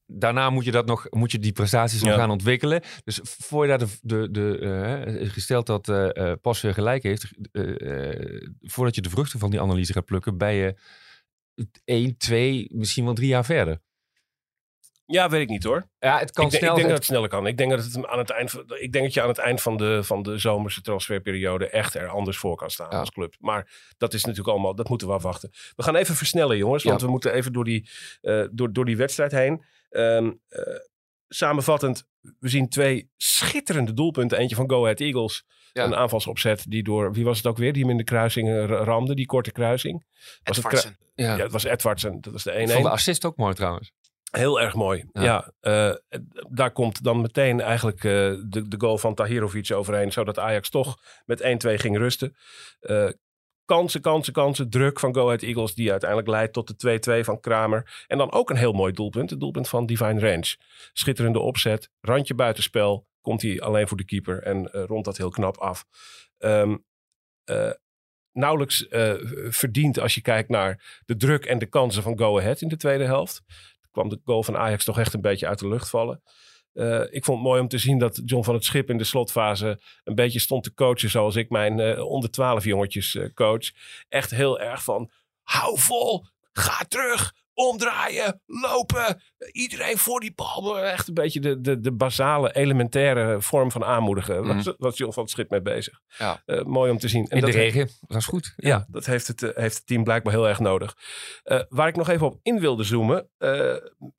[0.07, 2.17] daarna moet je, dat nog, moet je die prestaties nog Ja.
[2.19, 2.83] gaan ontwikkelen.
[3.05, 7.03] Dus voor je daar de, de, de, eh, gesteld dat eh eh, Pas weer gelijk
[7.03, 10.75] heeft, eh, eh, voordat je de vruchten van die analyse gaat plukken, ben je
[11.85, 13.79] 1, 2, misschien wel drie jaar verder.
[15.07, 15.88] Ja, weet ik niet hoor.
[15.99, 16.73] Ja, het kan ik, denk- snel.
[16.73, 17.47] ik denk dat het- sneller kan.
[17.47, 19.38] Ik denk dat, het hem aan het eind, van- ik denk dat je aan het
[19.38, 22.99] eind van de, van de zomerse transferperiode echt er anders voor kan staan Ja.
[22.99, 23.35] als club.
[23.38, 25.51] Maar dat is natuurlijk allemaal, dat moeten we afwachten.
[25.77, 27.07] We gaan even versnellen, jongens, want Ja.
[27.07, 27.88] we moeten even door die,
[28.21, 29.64] eh, door, door die wedstrijd heen.
[29.90, 30.62] Ehm, eh,
[31.29, 32.07] samenvattend,
[32.40, 34.38] we zien twee schitterende doelpunten.
[34.38, 35.45] Eentje van Go Ahead Eagles.
[35.73, 35.85] Ja.
[35.85, 38.64] Een aanvalsopzet die door, wie was het ook weer, die hem in de kruising eh,
[38.67, 40.05] ramde, die korte kruising.
[40.43, 41.37] Was het ja.
[41.37, 42.61] Ja, het was Edwardsen, dat was de 1-1.
[42.62, 43.93] Ik vond de assist ook mooi trouwens.
[44.37, 45.05] Heel erg mooi.
[45.12, 45.23] Ja.
[45.23, 45.53] Ja.
[45.61, 48.12] eh, daar komt dan meteen eigenlijk eh,
[48.47, 50.12] de, de goal van Tahirovic overheen.
[50.12, 51.44] Zodat Ajax toch met 1-2
[51.75, 52.37] ging rusten.
[52.81, 53.09] Eh,
[53.64, 54.70] kansen, kansen, kansen.
[54.70, 58.05] Druk van Go Ahead Eagles die uiteindelijk leidt tot de 2-2 van Kramer.
[58.07, 59.31] En dan ook een heel mooi doelpunt.
[59.31, 60.57] Het doelpunt van Divine Range.
[60.92, 61.90] Schitterende opzet.
[62.01, 63.07] Randje buitenspel.
[63.20, 64.42] Komt hij alleen voor de keeper.
[64.42, 65.85] En rondt dat heel knap af.
[67.44, 67.70] Eh,
[68.33, 69.14] nauwelijks eh,
[69.49, 72.77] verdiend als je kijkt naar de druk en de kansen van Go Ahead in de
[72.77, 73.42] tweede helft
[73.94, 76.22] kwam de goal van Ajax toch echt een beetje uit de lucht vallen.
[76.72, 79.04] Eh, ik vond het mooi om te zien dat John van het Schip in de
[79.04, 83.70] slotfase een beetje stond te coachen zoals ik mijn eh, onder 12 jongetjes eh, coach.
[84.09, 85.11] Echt heel erg van
[85.42, 89.23] hou vol, ga terug, omdraaien, lopen.
[89.53, 90.79] Iedereen voor die bal.
[90.81, 94.45] Echt een beetje de, de, de basale, elementaire vorm van aanmoedigen.
[94.47, 94.55] Mhm.
[94.57, 96.01] Was, was John van het Schip mee bezig.
[96.19, 96.43] Ja.
[96.47, 97.25] Eh, mooi om te zien.
[97.27, 97.88] En In de dat- regen.
[98.01, 98.53] Dat is goed.
[98.57, 100.97] ja, dat heeft het, eh, heeft het team blijkbaar heel erg nodig.
[101.43, 103.29] Eh, waar ik nog even op in wilde zoomen.
[103.38, 103.75] eh,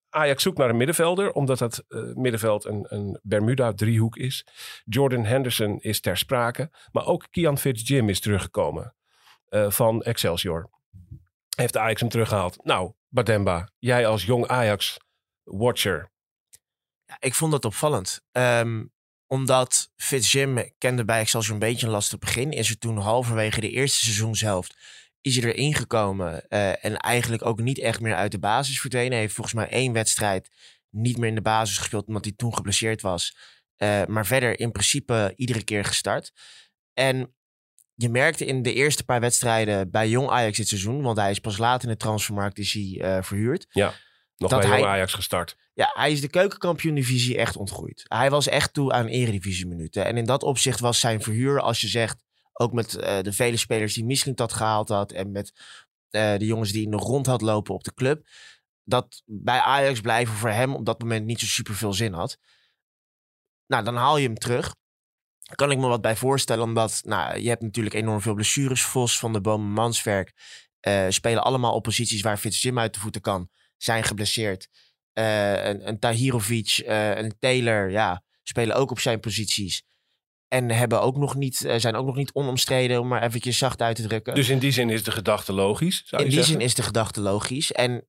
[0.10, 4.46] Ajax zoekt naar een middenvelder, omdat dat eh, middenveld een, een Bermuda-driehoek is.
[4.86, 6.70] Jordan Henderson is ter sprake.
[6.92, 8.96] Maar ook Kian Fitzjim is teruggekomen
[9.46, 10.70] eh, van Excelsior.
[11.56, 12.64] Heeft Ajax hem teruggehaald.
[12.64, 16.12] Nou, Bademba, jij als jong Ajax-watcher.
[17.06, 18.22] Ja, ik vond dat opvallend.
[18.32, 18.86] Ehm,
[19.28, 22.52] omdat Fitzjim kende bij Excelsior een beetje een lastig begin.
[22.52, 24.76] Is er toen halverwege de eerste seizoenshelft
[25.26, 26.48] is hij erin gekomen.
[26.48, 29.18] eh, en eigenlijk ook niet echt meer uit de basis verdwenen.
[29.18, 30.50] Heeft volgens mij één wedstrijd
[30.90, 32.08] niet meer in de basis gespeeld.
[32.08, 33.38] Omdat hij toen geblesseerd was.
[33.76, 36.32] Eh, maar verder in principe iedere keer gestart.
[36.94, 37.36] En
[37.96, 41.02] je merkte in de eerste paar wedstrijden bij Jong Ajax dit seizoen.
[41.02, 43.68] Want hij is pas laat in de transfermarkt is hij, eh, verhuurd.
[44.38, 45.58] Nog Dat bij jong Ajax gestart.
[45.74, 48.04] Ja, hij is de keukenkampioen-divisie echt ontgroeid.
[48.08, 50.06] Hij was echt toe aan eredivisie-minuten.
[50.06, 52.24] En in dat opzicht was zijn verhuur, als je zegt...
[52.54, 55.12] ook met eh, de vele spelers die misschien dat gehaald had...
[55.12, 55.54] en met
[56.10, 58.28] eh, de jongens die hij nog rond had lopen op de club...
[58.84, 62.38] dat bij Ajax blijven voor hem op dat moment niet zo super veel zin had.
[63.68, 64.76] Nou, dan haal je hem terug.
[65.54, 68.82] Kan ik me wat bij voorstellen, omdat nou, je hebt natuurlijk enorm veel blessures.
[68.82, 70.34] Vos, Van de Boom, Manswerk
[70.80, 73.50] eh, spelen allemaal op posities waar Fitzjim uit de voeten kan.
[73.78, 74.70] Zijn geblesseerd.
[75.14, 79.84] Eh, een, een Tahirovic, eh, een Taylor, ja, spelen ook op zijn posities.
[80.48, 83.96] En hebben ook nog niet, zijn ook nog niet onomstreden, om maar eventjes zacht uit
[83.96, 84.36] te drukken.
[84.36, 86.60] Dus in die zin is de gedachte logisch, zou In je die zeggen?
[86.62, 87.72] zin is de gedachte logisch.
[87.72, 88.08] En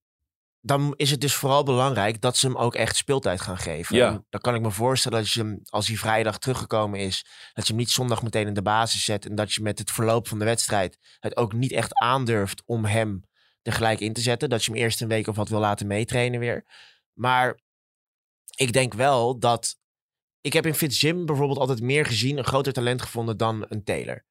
[0.67, 3.97] dan is het dus vooral belangrijk dat ze hem ook echt speeltijd gaan geven.
[3.97, 4.25] Ja.
[4.29, 7.73] Dan kan ik me voorstellen dat je hem, als hij vrijdag teruggekomen is, dat je
[7.73, 9.27] hem niet zondag meteen in de basis zet.
[9.27, 12.85] En dat je met het verloop van de wedstrijd het ook niet echt aandurft om
[12.85, 13.25] hem
[13.63, 14.49] er gelijk in te zetten.
[14.49, 16.65] Dat je hem eerst een week of wat wil laten meetrainen weer.
[17.13, 17.61] Maar
[18.57, 19.77] ik denk wel dat.
[20.41, 24.25] Ik heb in Fitzjim bijvoorbeeld altijd meer gezien, een groter talent gevonden dan een Taylor.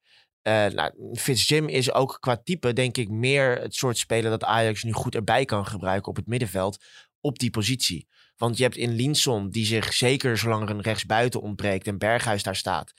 [0.46, 4.82] Eh nou, Fitzjim is ook qua type, denk ik, meer het soort speler dat Ajax
[4.82, 6.84] nu goed erbij kan gebruiken op het middenveld
[7.20, 8.08] op die positie.
[8.36, 12.42] Want je hebt in Linson, die zich zeker zolang er een rechtsbuiten ontbreekt en Berghuis
[12.42, 12.92] daar staat,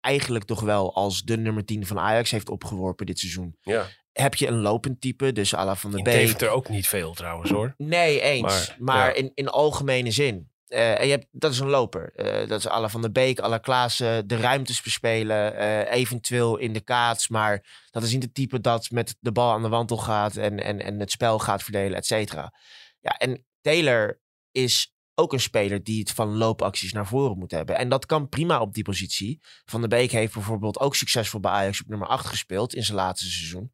[0.00, 3.56] eigenlijk toch wel als de nummer 10 van Ajax heeft opgeworpen dit seizoen.
[3.62, 3.86] Ja.
[4.12, 6.14] Heb je een lopend type, dus à la Van de Beek.
[6.14, 7.74] Deventer ook niet veel trouwens hoor.
[7.76, 8.42] Nee, eens.
[8.42, 9.14] Maar, Maar, ja.
[9.14, 10.50] in, in algemene zin.
[10.66, 12.12] Eh, en je hebt, dat is een loper.
[12.14, 14.26] Eh, dat is Alla van der Beek, Alla Klaassen.
[14.26, 15.56] De ruimtes bespelen.
[15.56, 17.28] eh, eventueel in de kaats.
[17.28, 20.36] Maar dat is niet het type dat met de bal aan de wandel gaat.
[20.36, 22.52] En, en, en het spel gaat verdelen, et cetera.
[23.00, 27.76] Ja, en Taylor is ook een speler die het van loopacties naar voren moet hebben.
[27.76, 29.40] En dat kan prima op die positie.
[29.64, 32.96] Van der Beek heeft bijvoorbeeld ook succesvol bij Ajax op nummer 8 gespeeld in zijn
[32.96, 33.72] laatste seizoen.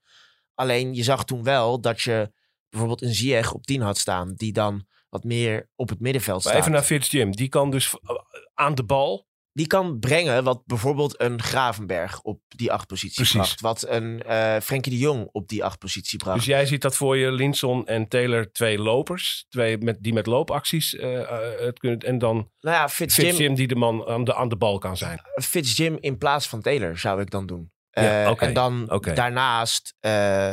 [0.54, 2.32] Alleen je zag toen wel dat je
[2.68, 4.34] bijvoorbeeld een Ziyech op 10 had staan.
[4.34, 6.62] Die dan wat meer op het middenveld Maar staat.
[6.62, 7.30] even naar Fitzjim.
[7.36, 8.16] Die kan dus eh,
[8.54, 9.30] aan de bal.
[9.52, 13.34] Die kan brengen wat bijvoorbeeld een Gravenberg op die acht positie Precies.
[13.34, 13.60] bracht.
[13.60, 16.36] Wat een eh Frenkie de Jong op die acht positie bracht.
[16.36, 19.46] Dus jij ziet dat voor je, Linson en Taylor, twee lopers.
[19.48, 21.98] Twee met, die met loopacties eh, het kunnen.
[21.98, 24.96] En dan nou ja, Fitzjim, Fitzjim die de man aan de, aan de bal kan
[24.96, 25.20] zijn.
[25.42, 27.70] Fitzjim in plaats van Taylor zou ik dan doen.
[27.90, 30.10] Ja, Eh, oké, En dan daarnaast, eh,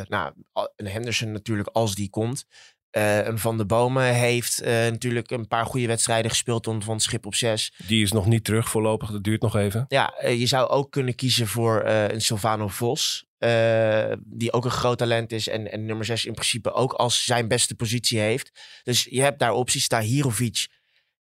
[0.08, 0.34] nou,
[0.76, 2.46] een Henderson natuurlijk als die komt.
[2.90, 7.00] Eh, een Van de Bomen heeft eh, natuurlijk een paar goede wedstrijden gespeeld onder van
[7.00, 7.74] Schip op zes.
[7.88, 9.12] Die is nog niet terug voorlopig.
[9.12, 9.86] Dat duurt nog even.
[9.88, 13.28] Ja, eh, je zou ook kunnen kiezen voor een Silvano Vos.
[14.26, 15.48] die ook een groot talent is.
[15.48, 18.60] En, en nummer 6 in principe ook als zijn beste positie heeft.
[18.84, 19.84] Dus je hebt daar opties.
[19.84, 20.68] Stahirovic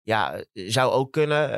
[0.03, 1.51] ja, zou ook kunnen.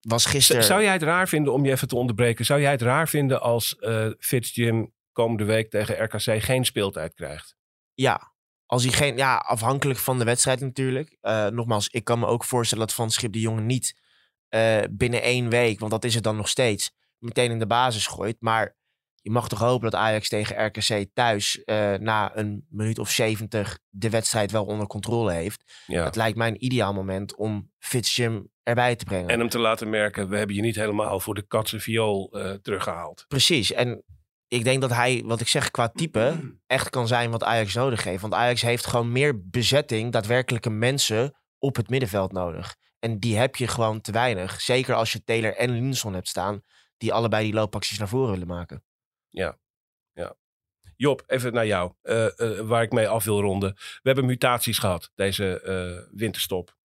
[0.00, 0.64] Was gisteren...
[0.64, 3.40] Zou jij het raar vinden, om je even te onderbreken, zou jij het raar vinden
[3.40, 7.56] als eh Fitzjim komende week tegen RKC geen speeltijd krijgt?
[7.94, 8.33] Ja,
[8.74, 9.16] als hij geen...
[9.16, 11.16] Ja, afhankelijk van de wedstrijd natuurlijk.
[11.20, 14.00] Eh, nogmaals, ik kan me ook voorstellen dat Van Schip de jongen niet
[14.48, 15.78] eh, binnen één week...
[15.78, 18.36] want dat is het dan nog steeds, meteen in de basis gooit.
[18.40, 18.76] Maar
[19.20, 21.64] je mag toch hopen dat Ajax tegen RKC thuis...
[21.64, 25.82] eh, na een minuut of 70 de wedstrijd wel onder controle heeft.
[25.86, 26.04] Ja.
[26.04, 29.28] Het lijkt mij een ideaal moment om Fitzjim erbij te brengen.
[29.28, 32.50] En hem te laten merken, we hebben je niet helemaal voor de katse viool eh,
[32.50, 33.24] teruggehaald.
[33.28, 33.72] Precies.
[33.72, 34.04] En
[34.54, 38.04] ik denk dat hij, wat ik zeg, qua type echt kan zijn wat Ajax nodig
[38.04, 38.22] heeft.
[38.22, 42.76] Want Ajax heeft gewoon meer bezetting, daadwerkelijke mensen op het middenveld nodig.
[42.98, 44.60] En die heb je gewoon te weinig.
[44.60, 46.62] Zeker als je Taylor en Linson hebt staan,
[46.96, 48.84] die allebei die loopacties naar voren willen maken.
[50.96, 53.74] Job, even naar jou, eh, eh, waar ik mee af wil ronden.
[53.74, 56.76] We hebben mutaties gehad deze eh, winterstop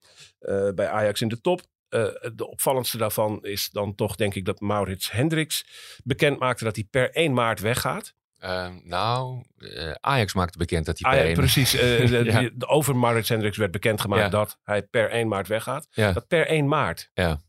[0.76, 1.62] bij Ajax in de top.
[1.90, 5.66] Eh, de opvallendste daarvan is dan toch, denk ik, dat Maurits Hendricks
[6.04, 8.14] bekend maakte dat hij per 1 maart weggaat.
[8.38, 11.74] Ehm, nou, eh, Ajax maakte bekend dat hij Ah, per ja, één- precies.
[11.74, 12.50] eh, de- Ja.
[12.54, 14.30] de- over Maurits Hendricks werd bekendgemaakt Ja.
[14.30, 15.88] dat hij per 1 maart weggaat.
[15.92, 16.12] Ja.
[16.12, 17.10] Dat per 1 maart.
[17.14, 17.42] Ja.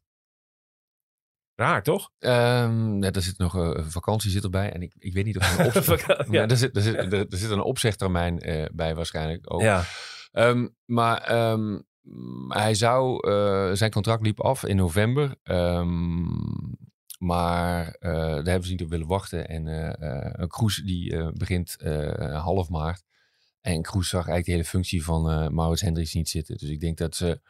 [1.55, 2.11] Raar, toch?
[2.19, 4.73] Ehm, ja, er zit nog een vakantie zit erbij.
[4.73, 5.93] En ik, ik weet niet of er een,
[6.27, 6.33] op...
[6.33, 6.49] Ja.
[6.49, 9.53] er, zit, er, zit, er, er zit een opzegtermijn eh, bij waarschijnlijk.
[9.53, 9.61] Ook.
[9.61, 9.85] Ja.
[10.33, 11.89] Ehm, maar ehm, mm,
[12.49, 15.35] hij zou, eh, zijn contract liep af in november.
[15.43, 16.27] Ehm,
[17.19, 19.49] maar eh, daar hebben ze niet op willen wachten.
[19.49, 19.67] En
[19.99, 21.77] eh Kroes die begint
[22.33, 23.03] half maart.
[23.61, 26.57] En Kroes zag eigenlijk de hele functie van Maurits Hendricks niet zitten.
[26.59, 27.41] Dus ik denk dat, ze,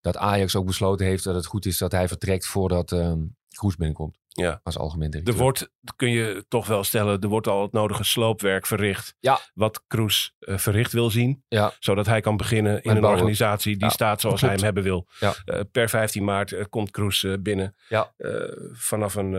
[0.00, 3.76] dat Ajax ook besloten heeft dat het goed is dat hij vertrekt voordat ehm Kroes
[3.76, 4.18] binnenkomt.
[4.38, 4.60] Ja.
[4.62, 5.42] Als algemeen Er directeur.
[5.42, 9.14] wordt, kun je toch wel stellen, er wordt al het nodige sloopwerk verricht.
[9.20, 9.38] Ja.
[9.54, 11.44] Wat Kroes eh, verricht wil zien.
[11.48, 11.72] Ja.
[11.78, 13.10] Zodat hij kan beginnen in Met een bouwen.
[13.20, 15.08] organisatie die Ja, staat zoals hij hem hebben wil.
[15.20, 15.34] Ja.
[15.44, 17.76] Eh, per 15 maart eh, komt Kroes binnen.
[17.88, 18.12] Ja.
[18.16, 18.32] Eh,
[18.72, 19.32] vanaf een,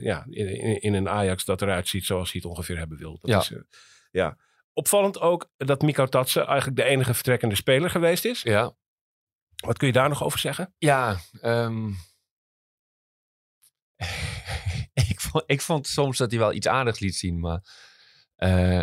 [0.00, 3.18] ja, in, in, in een Ajax dat eruit ziet zoals hij het ongeveer hebben wil.
[3.20, 3.38] Dat Ja.
[3.38, 3.58] Is, eh,
[4.10, 4.36] ja.
[4.72, 8.42] Opvallend ook dat Miko Tatsen eigenlijk de enige vertrekkende speler geweest is.
[8.42, 8.74] Ja,
[9.56, 10.74] Wat kun je daar nog over zeggen?
[10.78, 11.90] Ja, ehm,
[15.46, 17.60] ik vond soms dat hij wel iets aardigs liet zien, maar
[18.36, 18.82] eh,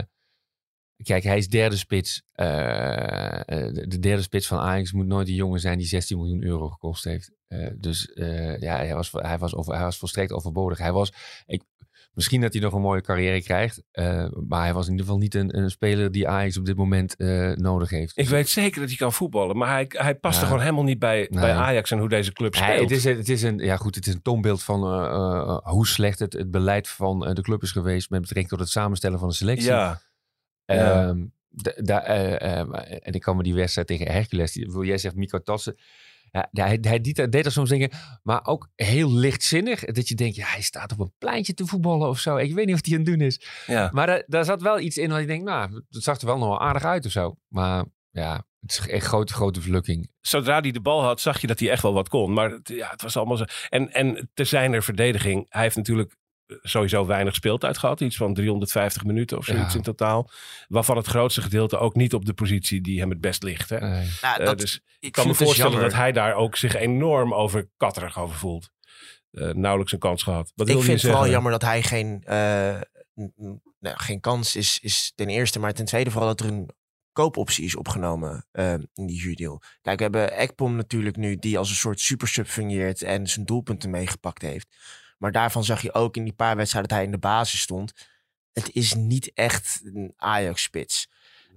[1.04, 2.24] kijk, hij is derde spits.
[2.32, 6.18] Eh, eh, de, de derde spits van Ajax moet nooit een jongen zijn die 16
[6.18, 7.32] miljoen euro gekost heeft.
[7.78, 8.12] Dus
[8.60, 10.78] ja, hij was, hij, was over, hij was volstrekt overbodig.
[10.78, 11.14] Hij was,
[11.46, 11.64] ik,
[12.14, 15.22] misschien dat hij nog een mooie carrière krijgt, eh, maar hij was in ieder geval
[15.22, 18.18] niet een, een speler die Ajax op dit moment eh, nodig heeft.
[18.18, 20.48] Ik weet zeker dat hij kan voetballen, maar hij, hij past er Ja.
[20.48, 21.42] gewoon helemaal niet bij, Nee.
[21.42, 22.80] bij Ajax en hoe deze club Ja, speelt.
[22.90, 26.20] het, is, het, is een, ja, goed, het is een toonbeeld van eh, hoe slecht
[26.20, 29.34] het, het beleid van de club is geweest met betrekking tot het samenstellen van de
[29.36, 29.70] selectie.
[29.70, 30.02] ja,
[30.66, 31.08] ja.
[31.08, 31.26] Ehm,
[31.86, 32.60] eh, eh,
[33.02, 35.76] en ik kan me die wedstrijd tegen Hercules, die, wil jij zegt Miko Tatsen,
[36.52, 37.90] ja, hij, hij deed, deed er soms dingen,
[38.24, 39.84] maar ook heel lichtzinnig.
[39.84, 42.36] Dat je denkt, ja, hij staat op een pleintje te voetballen of zo.
[42.38, 43.42] Ik weet niet wat hij aan het doen is.
[43.68, 43.90] ja.
[43.94, 46.38] Maar daar, daar zat wel iets in wat je denkt, nou, het zag er wel
[46.38, 47.36] nog wel aardig uit of zo.
[47.48, 50.12] Maar ja, het is echt grote, grote verlukking.
[50.22, 52.34] zodra hij de bal had, zag je dat hij echt wel wat kon.
[52.34, 53.46] Maar het, ja, het was allemaal zo.
[53.70, 56.16] En, en te zijn er verdediging, hij heeft natuurlijk
[56.62, 58.02] sowieso weinig speeltijd gehad.
[58.02, 59.78] Iets van 350 minuten of zoiets Ja.
[59.78, 60.30] in totaal.
[60.68, 63.70] Waarvan het grootste gedeelte ook niet op de positie die hem het best ligt.
[63.70, 63.80] Hè?
[63.80, 65.90] Nou, Eh, dat, dus ik kan me vind het dus voorstellen jammer.
[65.90, 68.70] dat hij daar ook zich enorm over katterig over voelt.
[69.32, 70.52] Eh, nauwelijks een kans gehad.
[70.56, 72.82] Wat ik vind het vooral jammer dat hij geen, eh,
[73.80, 75.60] nou, geen kans is, is ten eerste.
[75.60, 76.70] Maar ten tweede vooral dat er een
[77.12, 78.48] koopoptie is opgenomen
[78.94, 79.62] in die huurdeal.
[79.82, 83.90] Kijk, we hebben Ekpom natuurlijk nu die als een soort supersub fungeert en zijn doelpunten
[83.90, 84.68] meegepakt heeft.
[85.24, 87.94] Maar daarvan zag je ook in die paar wedstrijden dat hij in de basis stond.
[88.54, 91.10] Het is niet echt een Ajax-spits.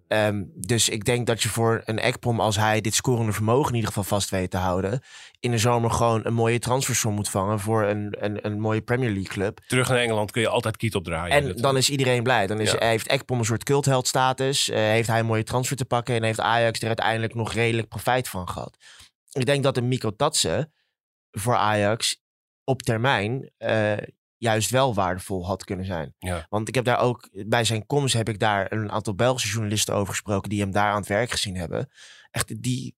[0.09, 3.75] Ehm, dus ik denk dat je voor een Ekpom, als hij dit scorende vermogen in
[3.75, 5.01] ieder geval vast weet te houden,
[5.41, 9.09] in de zomer gewoon een mooie transfersom moet vangen voor een, een, een mooie Premier
[9.11, 9.61] League club.
[9.67, 11.33] Terug naar Engeland kun je altijd kiet opdraaien.
[11.49, 12.47] En dan is iedereen blij.
[12.47, 12.87] Dan is, Ja.
[12.87, 14.69] heeft Ekpom een soort cultheldstatus.
[14.69, 16.14] eh, heeft hij een mooie transfer te pakken.
[16.14, 18.77] En heeft Ajax er uiteindelijk nog redelijk profijt van gehad.
[19.33, 20.73] Ik denk dat een Miko Tatsen
[21.31, 22.25] voor Ajax
[22.67, 23.97] op termijn eh,
[24.37, 26.14] juist wel waardevol had kunnen zijn.
[26.19, 26.47] Ja.
[26.49, 29.95] Want ik heb daar ook, bij zijn komst heb ik daar een aantal Belgische journalisten
[29.95, 31.91] over gesproken die hem daar aan het werk gezien hebben.
[32.31, 32.97] Echt, die,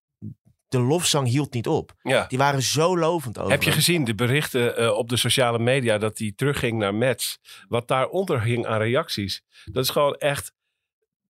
[0.68, 1.94] de lofzang hield niet op.
[2.02, 2.26] ja.
[2.26, 5.98] Die waren zo lovend over Heb je gezien de berichten eh, op de sociale media
[5.98, 7.38] dat hij terugging naar Mets?
[7.68, 9.42] Wat daaronder hing aan reacties.
[9.64, 10.52] Dat is gewoon echt.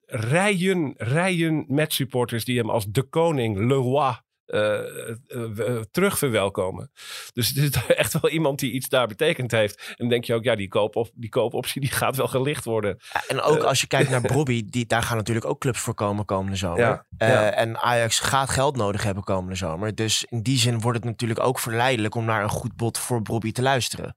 [0.07, 4.16] rijen, rijen met supporters die hem als de koning, le roi,
[4.49, 6.90] eh, eh, terug verwelkomen.
[7.32, 9.78] Dus het is echt wel iemand die iets daar betekend heeft.
[9.78, 12.96] En dan denk je ook, ja, die, koop, die koopoptie die gaat wel gelicht worden.
[13.12, 15.94] Ja, en ook als je kijkt naar Bobby, die, daar gaan natuurlijk ook clubs voor
[15.94, 16.80] komen komende zomer.
[16.80, 17.51] Ja, ja.
[17.51, 19.94] En Ajax gaat geld nodig hebben komende zomer.
[19.94, 23.22] Dus in die zin wordt het natuurlijk ook verleidelijk om naar een goed bod voor
[23.22, 24.16] Bobby te luisteren.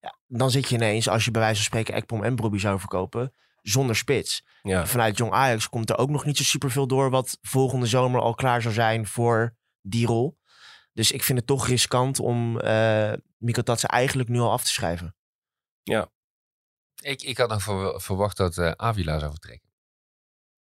[0.00, 2.78] Ja, dan zit je ineens, als je bij wijze van spreken Ekpom en Bobby zou
[2.78, 4.44] verkopen, zonder spits.
[4.62, 8.34] Vanuit Jong Ajax komt er ook nog niet zo superveel door wat volgende zomer al
[8.34, 10.38] klaar zou zijn voor die rol.
[10.92, 14.72] Dus ik vind het toch riskant om eh Mikko Tatsen eigenlijk nu al af te
[14.72, 15.16] schrijven.
[17.02, 19.70] Ik, ik had nog ver- verwacht dat eh, Avila zou vertrekken.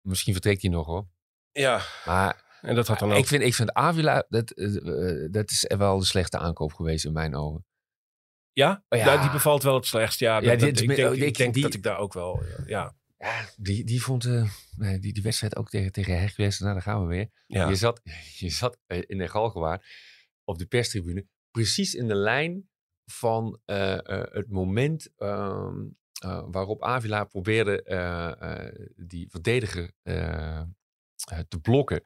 [0.01, 1.09] Misschien vertrekt hij nog hoor.
[1.53, 3.19] ja, Maar en dat had dan ook...
[3.19, 4.77] ik vind, ik vind Avila, dat, eh,
[5.25, 7.67] eh, dat is wel de slechte aankoop geweest in mijn ogen.
[8.53, 8.85] ja?
[8.89, 9.05] Oh ja.
[9.13, 10.19] Ja, die bevalt wel het slechtst.
[10.21, 12.43] Ja, Ja, dat- dit- ik denk, ik- ik denk die- dat ik daar ook wel...
[12.67, 14.51] Ja, Ja, die, die vond eh,
[15.01, 16.59] die, die wedstrijd ook tegen, tegen Hercules.
[16.59, 17.31] Nou, daar gaan we weer.
[17.47, 17.69] ja.
[17.69, 18.01] Je zat,
[18.39, 19.87] je zat eh, in de Galgenwaard
[20.45, 21.27] op de perstribune.
[21.51, 22.69] Precies in de lijn
[23.05, 23.99] van eh,
[24.33, 25.87] het moment ehm,
[26.23, 27.83] eh, waarop Avila probeerde
[28.97, 29.93] die verdediger
[31.49, 32.03] te blokken.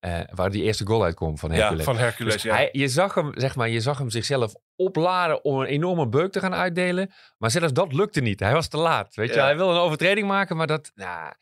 [0.00, 1.84] Eh, waar die eerste goal uitkwam van ja, Hercules.
[1.84, 2.54] van Hercules, Dus ja.
[2.54, 6.32] hij, je, zag hem, zeg maar, je zag hem zichzelf opladen om een enorme beuk
[6.32, 7.10] te gaan uitdelen.
[7.38, 8.40] Maar zelfs dat lukte niet.
[8.40, 9.14] Hij was te laat.
[9.14, 9.34] Weet je?
[9.34, 9.44] Ja.
[9.44, 10.92] Hij wilde een overtreding maken, maar dat...
[10.94, 11.32] Nou,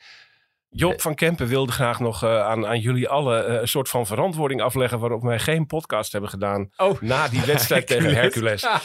[0.70, 4.06] Job van Kempen wilde graag nog eh, aan, aan jullie allen eh, een soort van
[4.06, 7.00] verantwoording afleggen waarop wij geen podcast hebben gedaan Oh.
[7.00, 8.66] na die wedstrijd tegen Hercules.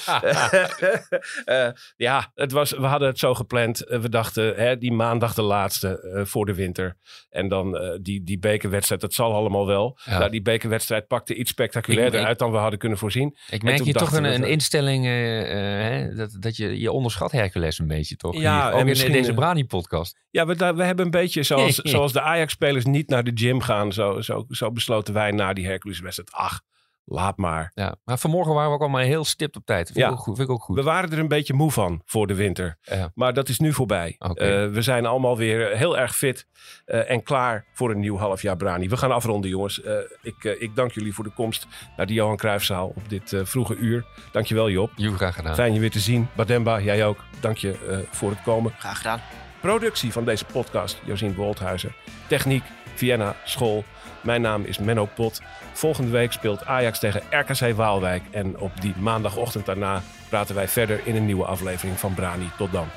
[1.45, 3.81] Eh, ja, het was, we hadden het zo gepland.
[3.87, 6.97] Eh, we dachten, hè, die maandag de laatste eh, voor de winter.
[7.29, 9.97] En dan eh, die, die bekerwedstrijd, dat zal allemaal wel.
[10.05, 10.17] Ja.
[10.17, 13.37] Nou, die bekerwedstrijd pakte iets spectaculairder Ik- uit dan we hadden kunnen voorzien.
[13.49, 17.31] Ik merk je toch een, een instelling eh, eh, hè, dat, dat je, je onderschat
[17.31, 18.33] Hercules een beetje, toch?
[18.39, 20.19] Ja, Hier, en ook in deze eh, Brani-podcast.
[20.29, 21.43] Ja, we, we hebben een beetje
[21.73, 23.93] zoals, zoals de Ajax-spelers niet naar de gym gaan.
[23.93, 26.31] Zo, zo, zo besloten wij na die Hercules-wedstrijd.
[26.31, 26.61] Ach,
[27.05, 27.71] laat maar.
[27.73, 27.95] Ja.
[28.03, 29.85] Maar vanmorgen waren we ook allemaal heel stipt op tijd.
[29.87, 30.05] Vind, Ja.
[30.07, 30.75] ik, ook goed, vind ik ook goed.
[30.75, 32.77] We waren er een beetje moe van voor de winter.
[32.81, 33.11] Ja.
[33.15, 34.15] Maar dat is nu voorbij.
[34.17, 34.27] Eh,
[34.67, 36.47] we zijn allemaal weer heel erg fit
[36.85, 38.89] eh, en klaar voor een nieuw halfjaar Brani.
[38.89, 39.81] We gaan afronden, jongens.
[39.81, 41.67] Eh, ik, ik dank jullie voor de komst
[41.97, 44.05] naar de Johan Cruijffzaal op dit eh, vroege uur.
[44.31, 44.91] Dankjewel, Job.
[44.95, 45.55] Joe, graag gedaan.
[45.55, 46.27] Fijn je weer te zien.
[46.35, 47.23] Bademba, jij ook.
[47.39, 48.73] Dank je eh, voor het komen.
[48.77, 49.19] Graag gedaan.
[49.63, 51.93] Productie van deze podcast, Josien Wolthuizen.
[52.27, 53.83] Techniek, Vienna, School.
[54.21, 55.41] Mijn naam is Menno Pot.
[55.73, 58.23] Volgende week speelt Ajax tegen RKC Waalwijk.
[58.31, 62.49] En op die maandagochtend daarna praten wij verder in een nieuwe aflevering van Brani.
[62.57, 62.87] Tot dan.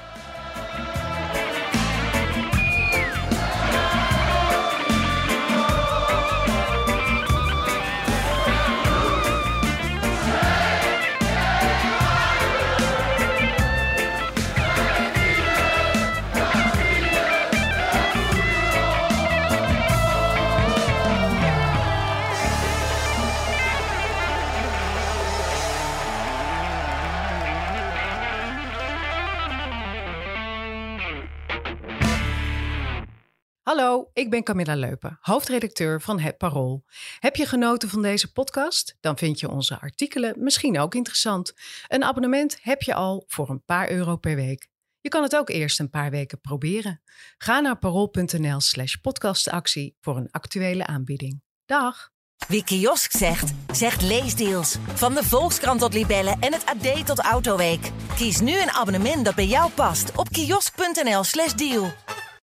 [34.27, 36.85] Ik ben Camilla Leupen, hoofdredacteur van Het Parool.
[37.19, 38.97] Heb je genoten van deze podcast?
[39.01, 41.53] Dan vind je onze artikelen misschien ook interessant.
[41.89, 44.69] Een abonnement heb je al voor een paar euro per week.
[45.01, 47.03] Je kan het ook eerst een paar weken proberen.
[47.39, 51.43] Ga naar parool.nl slash podcastactie voor een actuele aanbieding.
[51.65, 52.11] Dag!
[52.49, 54.77] Wie kiosk zegt, zegt leesdeals.
[54.95, 57.91] Van de Volkskrant tot Libellen en het AD tot Autoweek.
[58.17, 61.93] Kies nu een abonnement dat bij jou past op kiosk.nl/slash deal.